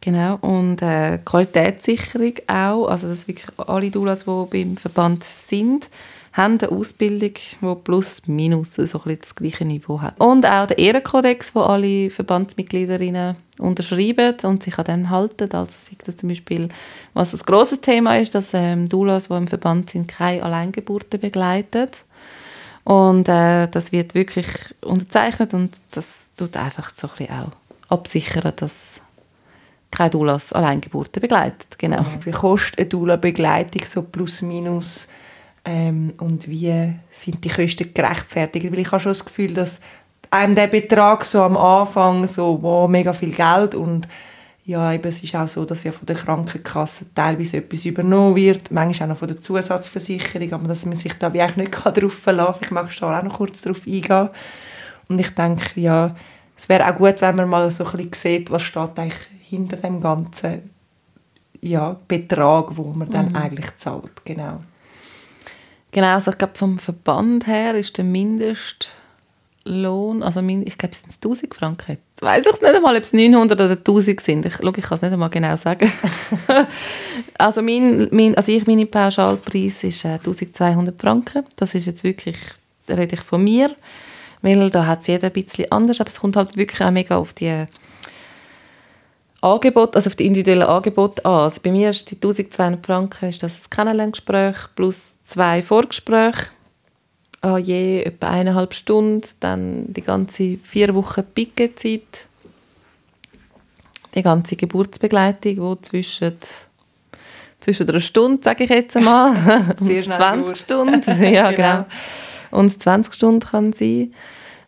[0.00, 5.90] Genau, und äh, Qualitätssicherung auch, also dass wirklich alle Dulas, die beim Verband sind,
[6.32, 10.18] haben eine Ausbildung, die plus minus so ein das gleiche Niveau hat.
[10.20, 15.50] Und auch der Ehrenkodex, wo alle Verbandsmitgliederinnen unterschreiben und sich an dem halten.
[15.52, 16.68] Also sagt das zum Beispiel,
[17.14, 21.88] was ein grosses Thema ist, dass ähm, Doulas, die im Verband sind, keine Alleingeburten begleiten.
[22.84, 24.46] Und äh, das wird wirklich
[24.80, 27.50] unterzeichnet und das tut einfach so ein auch
[27.92, 29.00] absichern, dass
[29.90, 31.78] keine Doulas Alleingeburten begleitet.
[31.78, 32.04] Genau.
[32.24, 35.07] Wie kostet eine Doula-Begleitung so plus minus
[35.68, 38.72] ähm, und wie sind die Kosten gerechtfertigt?
[38.72, 39.82] Weil ich habe schon das Gefühl, dass
[40.30, 44.08] einem der Betrag so am Anfang so wow, mega viel Geld und
[44.64, 48.70] ja, eben, es ist auch so, dass ja von der Krankenkasse teilweise etwas übernommen wird,
[48.70, 52.14] manchmal auch noch von der Zusatzversicherung, aber dass man sich da wie eigentlich nicht darauf
[52.14, 52.64] verlassen kann.
[52.64, 54.30] Ich mag da auch noch kurz darauf eingehen.
[55.08, 56.14] Und ich denke, ja,
[56.56, 59.76] es wäre auch gut, wenn man mal so ein bisschen sieht, was steht eigentlich hinter
[59.76, 60.70] dem ganzen
[61.60, 63.36] ja, Betrag, wo man dann mhm.
[63.36, 64.24] eigentlich zahlt.
[64.24, 64.60] Genau.
[65.92, 68.92] Genau, also ich glaube, vom Verband her ist der Mindestlohn,
[70.22, 71.92] also ich glaube, es sind 1000 Franken.
[71.92, 74.44] Jetzt weiss ich nicht einmal, ob es 900 oder 1000 sind.
[74.46, 75.90] Ich, schau, ich kann es nicht einmal genau sagen.
[77.38, 81.44] also, mein, mein, also ich, mein Pauschalpreis ist äh, 1200 Franken.
[81.56, 82.36] Das ist jetzt wirklich,
[82.86, 83.74] da rede ich von mir,
[84.42, 87.16] weil da hat es jeder ein bisschen anders, aber es kommt halt wirklich auch mega
[87.16, 87.66] auf die
[89.40, 91.44] Angebot, also auf die individuellen Angebote an.
[91.44, 96.48] Also bei mir ist die 1200 Franken ist das ein Kennenlerngespräch plus zwei Vorgespräche
[97.40, 102.26] an je etwa eineinhalb Stunden, dann die ganze vier Wochen Pickenzeit,
[104.14, 106.32] die ganze Geburtsbegleitung, die zwischen
[107.60, 109.34] zwischen einer Stunde, sage ich jetzt einmal,
[109.80, 111.22] und 20 Stunden.
[111.32, 111.56] ja, genau.
[111.56, 111.86] genau.
[112.50, 114.14] Und 20 Stunden kann sein.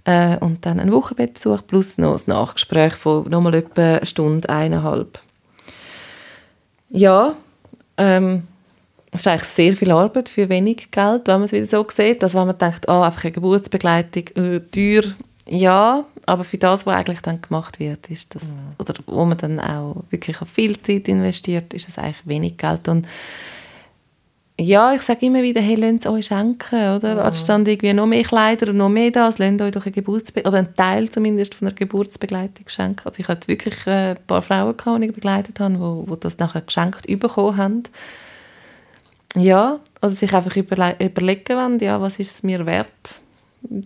[0.04, 5.20] Äh, und dann ein Wochenbettbesuch plus noch ein Nachgespräch von nochmal etwa eine Stunde, eineinhalb.
[6.88, 7.34] Ja,
[7.96, 8.44] ähm,
[9.12, 12.22] es ist eigentlich sehr viel Arbeit für wenig Geld, wenn man es wieder so sieht.
[12.22, 15.04] Also wenn man denkt, oh, einfach eine Geburtsbegleitung, äh, teuer,
[15.46, 18.74] ja, aber für das, was eigentlich dann gemacht wird, ist das, mhm.
[18.78, 22.86] oder wo man dann auch wirklich viel Zeit investiert, ist es eigentlich wenig Geld.
[22.86, 23.06] Und
[24.60, 27.14] ja, ich sage immer wieder, hey, lasst es euch schenken, oder?
[27.14, 27.20] Mhm.
[27.20, 30.58] Anstatt irgendwie noch mehr Kleider und noch mehr das, lasst euch doch eine Geburtsbe oder
[30.58, 33.02] einen Teil zumindest von einer Geburtsbegleitung schenken.
[33.04, 36.38] Also ich hatte wirklich äh, ein paar Frauen, die ich begleitet habe, die, die das
[36.38, 37.82] nachher geschenkt bekommen haben.
[39.34, 43.20] Ja, also sich einfach überlegen wollen, ja, was ist es mir wert,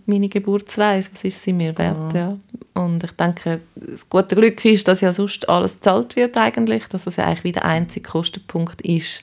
[0.05, 2.17] meine Geburtsreise, was ist sie mir wert, mhm.
[2.17, 2.37] ja.
[2.73, 7.07] Und ich denke, das gute Glück ist, dass ja sonst alles gezahlt wird eigentlich, dass
[7.07, 9.21] es ja eigentlich wie der einzige Kostenpunkt ist,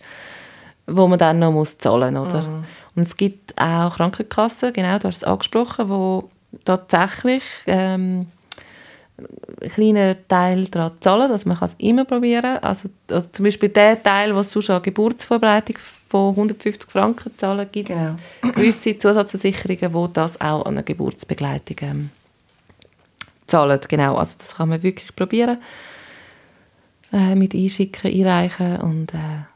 [0.96, 2.42] wo man dann noch muss zahlen muss, oder?
[2.42, 2.64] Mhm.
[2.94, 6.30] Und es gibt auch Krankenkassen, genau, du hast es angesprochen, wo
[6.64, 8.26] tatsächlich ähm,
[9.18, 13.68] einen kleinen Teil daran zahlen, also man kann es immer probieren, also, also zum Beispiel
[13.68, 18.52] der Teil, was sonst an Geburtsvorbereitung von 150 Franken zahlen, gibt es genau.
[18.54, 22.10] gewisse Zusatzversicherungen, die das auch an einer Geburtsbegleitung ähm,
[23.46, 23.80] zahlen.
[23.88, 25.58] Genau, also das kann man wirklich probieren,
[27.12, 29.51] äh, mit einschicken, einreichen und äh,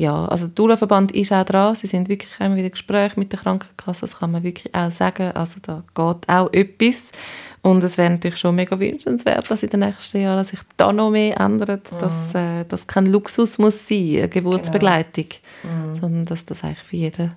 [0.00, 3.38] ja, also der Doula-Verband ist auch dran, sie sind wirklich immer wieder Gespräche mit der
[3.38, 7.12] Krankenkasse, das kann man wirklich auch sagen, also da geht auch etwas
[7.60, 11.10] und es wäre natürlich schon mega wünschenswert, dass in den nächsten Jahren sich da noch
[11.10, 11.98] mehr ändert, mhm.
[11.98, 15.26] dass äh, das kein Luxus muss sein, eine Geburtsbegleitung,
[15.62, 15.74] genau.
[15.74, 15.96] mhm.
[16.00, 17.32] sondern dass das eigentlich für jeden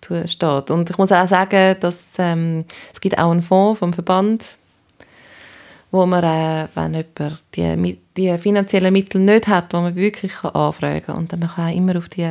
[0.00, 0.70] zusteht.
[0.70, 4.44] Und ich muss auch sagen, dass ähm, es gibt auch einen Fonds vom Verband,
[5.90, 10.54] wo man, äh, wenn jemand die, die finanziellen Mittel nicht hat, wo man wirklich kann
[10.54, 11.16] anfragen kann.
[11.16, 12.28] Und dann man kann immer auf die,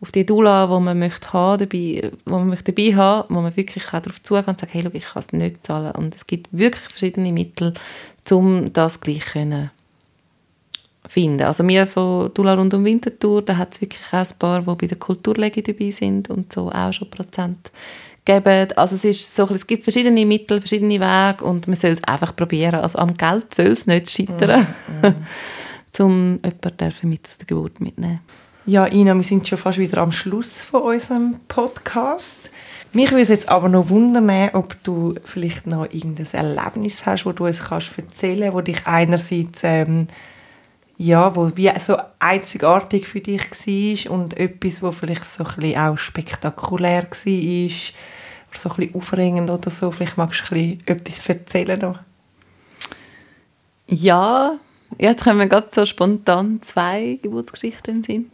[0.00, 3.56] auf die Dula, wo man möchte haben, dabei, wo man möchte dabei haben, wo man
[3.56, 5.92] wirklich darauf zugehen und sagen, hey, schau, ich kann es nicht zahlen.
[5.92, 7.74] Und es gibt wirklich verschiedene Mittel,
[8.30, 9.70] um das gleich können
[11.08, 11.42] finden.
[11.42, 14.74] Also wir von Dula rund um Winterthur, da hat es wirklich auch ein paar, die
[14.74, 17.70] bei der Kulturlege dabei sind und so auch schon Prozent
[18.28, 18.68] geben.
[18.76, 22.36] Also es, ist so, es gibt verschiedene Mittel, verschiedene Wege und man soll es einfach
[22.36, 22.76] probieren.
[22.76, 24.66] Also am Geld soll es nicht scheitern,
[25.02, 26.02] mm, mm.
[26.02, 28.20] um jemanden mit zur Geburt mitnehmen.
[28.66, 32.50] Ja, Ina, wir sind schon fast wieder am Schluss von unserem Podcast.
[32.92, 37.46] Mich würde jetzt aber noch wundern, ob du vielleicht noch irgendein Erlebnis hast, wo du
[37.46, 40.08] uns kannst erzählen, wo dich einerseits ähm,
[40.98, 45.78] ja, wo wie so einzigartig für dich war und etwas, wo vielleicht so ein bisschen
[45.78, 47.70] auch spektakulär war
[48.52, 49.90] so ein bisschen aufregend oder so.
[49.90, 51.98] Vielleicht magst du ein etwas erzählen noch.
[53.86, 54.58] Ja,
[54.98, 58.30] jetzt kommen wir gerade so spontan zwei Geburtsgeschichten sind.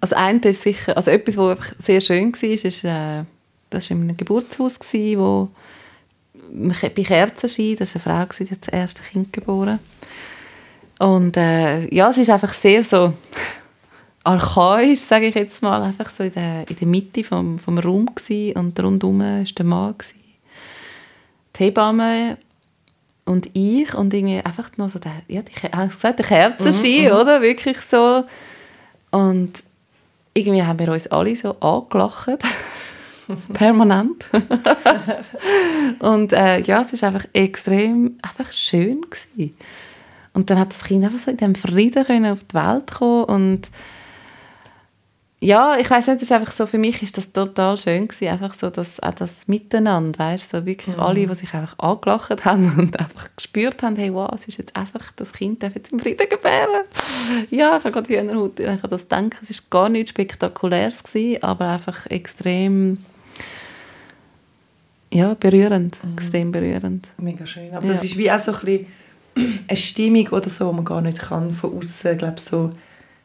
[0.00, 3.24] Also eine ist sicher, also etwas, was sehr schön war, ist, äh,
[3.68, 5.48] das war in einem Geburtshaus, wo
[6.52, 9.78] bei Kerzenschein, das war eine Frau, die hat das erste Kind geboren.
[10.98, 13.14] Und äh, ja, es ist einfach sehr so
[14.24, 18.06] archaisch, sage ich jetzt mal, einfach so in der, in der Mitte vom, vom Raum
[18.14, 19.94] gewesen, und rundum war der Mann.
[19.96, 20.20] Gewesen.
[21.56, 22.36] Die Hebamme
[23.24, 27.20] und ich und irgendwie einfach noch so der, ja, die, gesagt, der Kerzenschein, mhm, mhm,
[27.20, 27.42] oder?
[27.42, 28.24] Wirklich so.
[29.10, 29.62] Und
[30.34, 32.28] irgendwie haben wir uns alle so angelacht.
[33.52, 34.26] Permanent.
[36.00, 39.02] und äh, ja, es war einfach extrem einfach schön.
[39.02, 39.56] Gewesen.
[40.32, 43.70] Und dann hat das Kind einfach so in diesem Frieden auf die Welt kommen und
[45.42, 48.52] ja, ich weiß nicht, ist einfach so, für mich ist das total schön gewesen, einfach
[48.52, 51.02] so das, auch das Miteinander, weißt so wirklich mhm.
[51.02, 54.76] alle, die sich einfach angelacht haben und einfach gespürt haben, hey, wow, es ist jetzt
[54.76, 56.84] einfach, das Kind darf jetzt im Frieden gebären.
[57.50, 61.68] Ja, ich habe gerade Hühnerhaut, ich das denke, es ist gar nichts Spektakuläres gewesen, aber
[61.68, 62.98] einfach extrem
[65.10, 66.12] ja, berührend, mhm.
[66.12, 67.08] extrem berührend.
[67.16, 67.94] Mega schön, aber ja.
[67.94, 68.86] das ist wie auch so ein bisschen
[69.68, 72.72] eine Stimmung oder so, die man gar nicht kann von außen, glaube so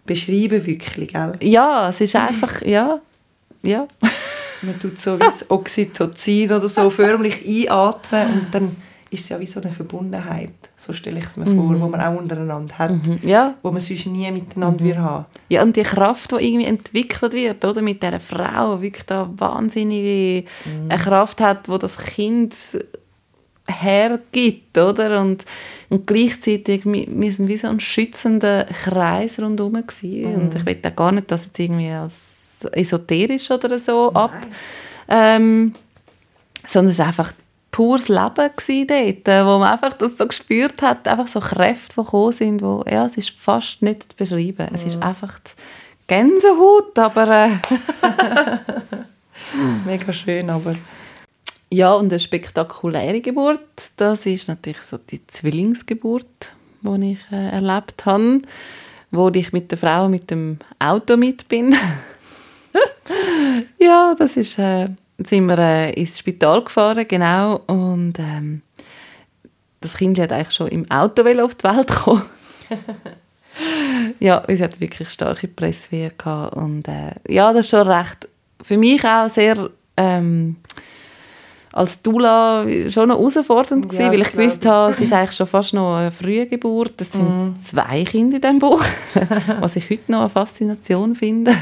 [0.06, 1.34] beschreiben wirklich, gell?
[1.42, 3.00] Ja, es ist einfach, ja,
[3.64, 3.88] ja.
[4.62, 8.76] Man tut so wie das Oxytocin oder so förmlich einatmen und dann
[9.12, 10.52] ist es ja wie so eine Verbundenheit.
[10.76, 11.56] So stelle ich es mir mhm.
[11.56, 13.20] vor, wo man auch untereinander hat, mhm.
[13.24, 13.56] ja.
[13.62, 14.98] wo man sonst nie miteinander mhm.
[14.98, 19.06] haben Ja, und die Kraft, die irgendwie entwickelt wird, oder, mit dieser Frau, die wirklich
[19.06, 20.90] da wahnsinnige mhm.
[20.90, 22.56] Kraft hat, wo das Kind
[23.68, 25.22] hergibt, oder?
[25.22, 25.46] Und,
[25.90, 30.30] und gleichzeitig, wir, sind wie so ein schützender Kreis rundherum gewesen.
[30.30, 30.36] Mhm.
[30.36, 32.14] Und ich will auch gar nicht, dass jetzt irgendwie als
[32.72, 34.34] esoterisch oder so ab,
[35.08, 35.74] ähm,
[36.68, 37.34] sondern es ist einfach
[37.72, 38.32] pures Leben
[38.88, 42.62] dort, äh, wo man einfach das so gespürt hat, einfach so Kräfte, die gekommen sind,
[42.62, 44.68] wo, ja, es ist fast nicht zu beschreiben.
[44.74, 45.04] Es ist mhm.
[45.04, 45.40] einfach
[46.08, 47.46] Gänsehaut, aber...
[47.46, 47.50] Äh,
[49.86, 50.74] Mega schön, aber...
[51.72, 53.60] Ja, und eine spektakuläre Geburt,
[53.98, 58.42] das ist natürlich so die Zwillingsgeburt, die ich äh, erlebt habe,
[59.12, 61.76] wo ich mit der Frau mit dem Auto mit bin.
[63.80, 64.60] ja, das ist...
[64.60, 64.88] Äh,
[65.18, 68.62] sind wir äh, ins Spital gefahren, genau, und ähm,
[69.82, 72.24] das Kind hat eigentlich schon im Auto auf die Welt kommen.
[74.20, 78.28] ja, sie hat wirklich starke Presswehen gehabt und äh, ja, das ist schon recht,
[78.62, 80.58] für mich auch sehr ähm,
[81.76, 85.46] als Dula schon noch herausfordernd gewesen, ja, weil ich gewusst habe, es ist eigentlich schon
[85.46, 87.00] fast noch eine frühe Geburt.
[87.02, 87.56] Es sind mm.
[87.62, 88.84] zwei Kinder in diesem Buch,
[89.60, 91.54] was ich heute noch eine Faszination finde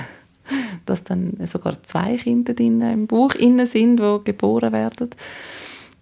[0.86, 5.12] dass dann sogar zwei Kinder im Bauch innen sind, die geboren werden.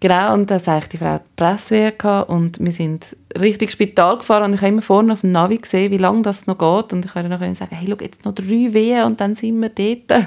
[0.02, 1.94] Genau, und da sagte die Frau die Presswehe
[2.26, 5.92] und wir sind richtig Spital gefahren und ich habe immer vorne auf dem Navi gesehen,
[5.92, 8.74] wie lange das noch geht und ich konnte dann sagen, hey, schau, jetzt noch drei
[8.74, 10.26] Wehen und dann sind wir dort.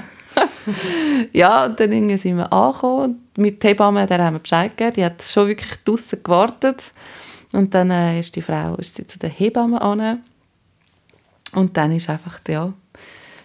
[1.33, 5.03] ja, und dann sind wir angekommen mit der Hebamme, der haben wir Bescheid gegeben, die
[5.03, 6.81] hat schon wirklich draußen gewartet
[7.51, 10.23] und dann äh, ist die Frau ist sie zu der Hebamme an
[11.53, 12.71] und dann ist einfach, ja,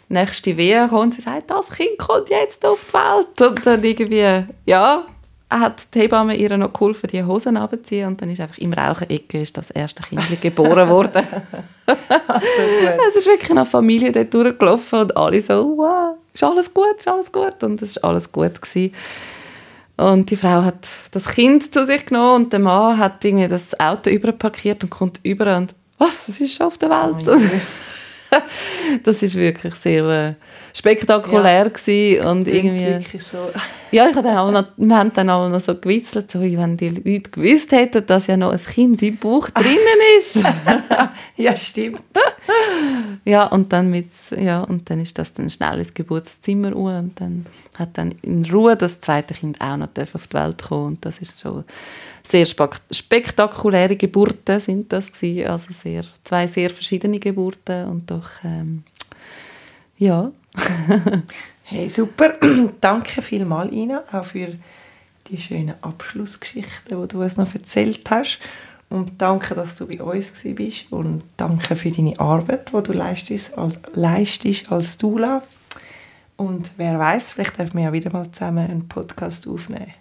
[0.08, 3.50] nächste Wehe kommt und sie sagt, das Kind kommt jetzt auf die Welt.
[3.50, 5.06] Und dann irgendwie, ja,
[5.50, 9.44] hat die Hebamme ihr noch geholfen, die Hosen abzuziehen und dann ist einfach im Rauchen-Ecke
[9.52, 11.22] das erste Kind geboren worden.
[11.86, 17.08] es ist wirklich eine Familie dort durchgelaufen und alle so, wow, ist alles gut, ist
[17.08, 18.94] alles gut und es ist alles gut gewesen.
[19.96, 23.78] Und die Frau hat das Kind zu sich genommen und der Mann hat irgendwie das
[23.78, 27.28] Auto überparkiert und kommt über und was, es ist schon auf der Welt.
[27.28, 27.38] Oh
[29.04, 30.34] das ist wirklich sehr äh,
[30.76, 33.50] spektakulär ja, und irgendwie so.
[33.90, 36.88] ja ich dann auch noch, wir haben dann auch noch so gewitzelt so wenn die
[36.90, 39.78] Leute gewusst hätten dass ja noch ein Kind im Bauch drinnen
[40.18, 40.40] ist.
[41.36, 42.02] Ja stimmt.
[43.24, 44.08] Ja und dann mit
[44.38, 47.46] ja und dann ist das dann schnell ins Geburtszimmer und dann
[47.80, 50.86] hat dann in Ruhe das zweite Kind auch noch auf die Welt kommen.
[50.86, 51.64] Und das ist schon
[52.22, 55.48] sehr spektakuläre Geburten sind das gewesen.
[55.48, 58.84] also sehr zwei sehr verschiedene Geburten und doch ähm,
[59.98, 60.30] ja.
[61.62, 62.34] Hey super.
[62.80, 64.48] Danke vielmals Ina auch für
[65.28, 68.40] die schönen Abschlussgeschichten die du uns noch erzählt hast.
[68.88, 70.90] Und danke dass du bei uns bist.
[70.90, 75.44] Und danke für deine Arbeit die du leistest als, leistest als Dula
[76.40, 79.92] und wer weiß vielleicht dürfen wir ja wieder mal zusammen einen Podcast aufnehmen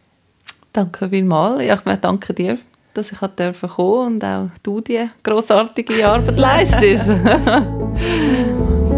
[0.72, 1.64] Danke vielmals.
[1.64, 2.58] Ja, ich danke dir,
[2.94, 7.10] dass ich kommen durfte und auch du die grossartige Arbeit leistest.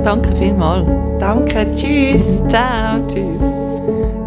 [0.03, 0.85] danke vielmals.
[1.17, 2.43] Danke, tschüss.
[2.49, 3.39] Ciao, tschüss.